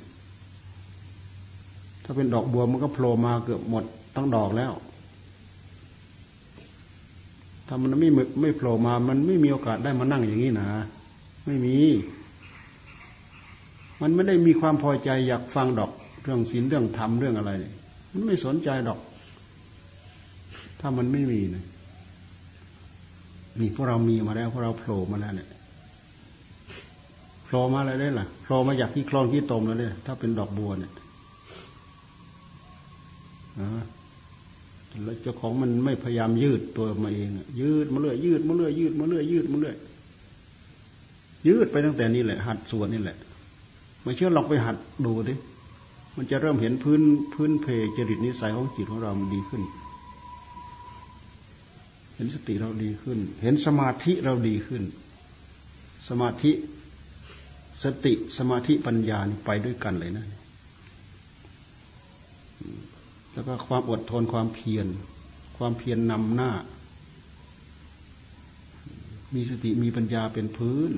[2.04, 3.84] ถ้าเป็นดอกบัวมันก็โผล่มาเกือบหมด
[4.16, 4.72] ตั้งดอกแล้ว
[7.74, 8.10] ถ้ามันไม่
[8.40, 10.66] ไม่โผล่มา มันไม่มีโอกาสได้มานั่งอย่างนี้นะ
[11.46, 11.76] ไม่มี
[14.02, 15.90] มันไม่ได้มีความพอใจอยากฟังดอก
[16.22, 17.52] เรื่องศีลเรื่องธรรมเรื่องอะไร
[18.12, 18.98] มันไม่สนใจดอก
[20.80, 21.64] ถ้ามันไม่มีนะ
[23.60, 25.48] นี่พวกเรามีมาแล้วพวกเราโผล่มาแล้วเนี่ย
[27.44, 30.92] โผล่มาอะไรได้ล่ะโผล่มาจากที่คลองที่ตมแล้วเนี่ยถ้าเป็นดอกบัวเนี่ย
[35.04, 37.30] แล้วเจ้าของมันไม่พยายามยืดตัวมาเอง
[37.60, 39.76] ยืดมาเรื่อยยืดมาเรื่อยยืดมาเรื่อยยืดมาเรื่อย
[41.48, 43.16] ยืดไปตั้งแต่นี้แหละ หัดส่วดนี่แหละ
[44.02, 44.76] ไม่เชื่อลองไปหัด
[45.06, 45.34] ดูดิ
[46.16, 47.02] มันจะเริ่มเห็นพื้น
[47.34, 47.66] พื้นเพ
[47.96, 49.62] จริตนิสัยของจิตของเรามันดีขึ้น
[52.14, 54.82] เห็นสติเราดีขึ้น เห็นสมาธิเราดีขึ้น
[56.08, 56.52] สมาธิ
[57.84, 60.26] สติสมาธิปัญญาไปด้วยกันเลยนะ
[63.32, 64.86] แล้วก็ความอดทนความเพียร
[65.56, 66.50] ความเพียรนนำหน้า
[69.34, 70.90] มีสติมีปัญญาเป็นพื้น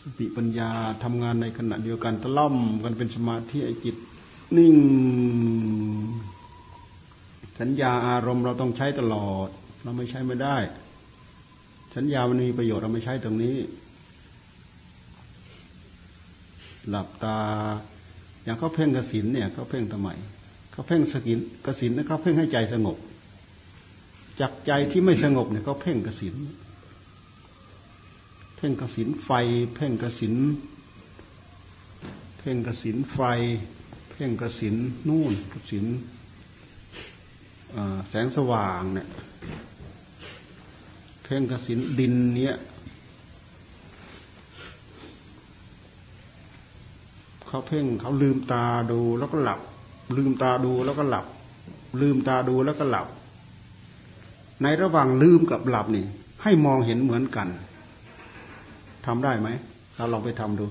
[0.00, 0.70] สติปัญญา
[1.04, 3.96] ทำงานในขณะเดียวกันตะล่อมกันเป็นสมาธิไอจิต
[4.56, 4.76] นิ่ง
[7.60, 9.48] สัญญาอารมณ์เราต้องใช้ตลอด
[9.82, 10.56] เราไม่ใช้ไม่ได้
[11.96, 13.56] สัญญามันมีประโยชน์เราไม่ใช้ตรงนี้
[16.88, 17.38] หลับตา
[18.44, 20.08] อย่างเขาเพ่งกสินเนี่ยเขาเพ่งทำไม
[20.72, 22.96] เขาเพ่งสกินกสินนะเขาเพ่งให้ใจสงบ
[24.40, 26.34] จากใจที่ไม่สงบเนี่ยเขาเพ่งกสิน
[28.56, 29.30] เพ่งกสินไฟ
[29.74, 30.34] เพ่งกสิน
[32.38, 33.20] เพ่งกสินไฟ
[34.10, 34.74] เพ่งกสิน
[35.08, 35.86] นู่นกสิน
[38.08, 39.08] แสงสว่างเนี่ย
[41.24, 42.54] เพ่งกสินดินเนี้ย
[47.54, 49.60] เขาเพ่งเขาลืมตาดูแล้วก็หลับ
[50.16, 51.26] ลืมตาดูแล้วก็หลับ
[52.00, 53.06] ลืมตาดูแล้วก็หลับ
[54.62, 56.04] ในระหว่างลืมกับหลับนี่
[56.42, 57.48] ให้มองเห็นเหมือนกัน
[59.06, 59.48] ทำได้ไหม
[59.96, 60.66] เราลองไปทำดู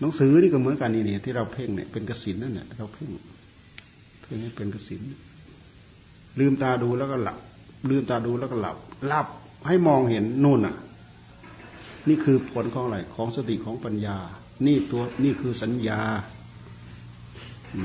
[0.00, 3.10] หนังสือนี่ก็เหมือนกันนี่นี่ที่เราเพ่งเนี่ยเป็นกสินนั่นแหละเราเพ่ง
[4.22, 5.00] เพ่งให้เป็นกสิน
[6.38, 7.38] ลืมตาดูแล้วก็หลับ
[7.90, 9.26] ลืมตาดูแล้วก็หลับ หลับ
[9.66, 10.76] ให้มองเห็นนู่นน่ะ
[12.08, 14.18] นี่คือผลของอะไรของสติของปัญญา
[14.66, 16.00] นี่ตัวนี่คือสัญญา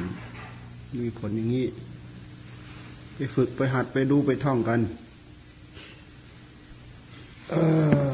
[0.07, 0.09] ม
[0.99, 1.65] มีผลอย่างนี้
[3.15, 4.79] ไปฝึกไปหัดไปดูไปท่องกัน
[7.51, 7.55] เอ
[8.07, 8.08] อ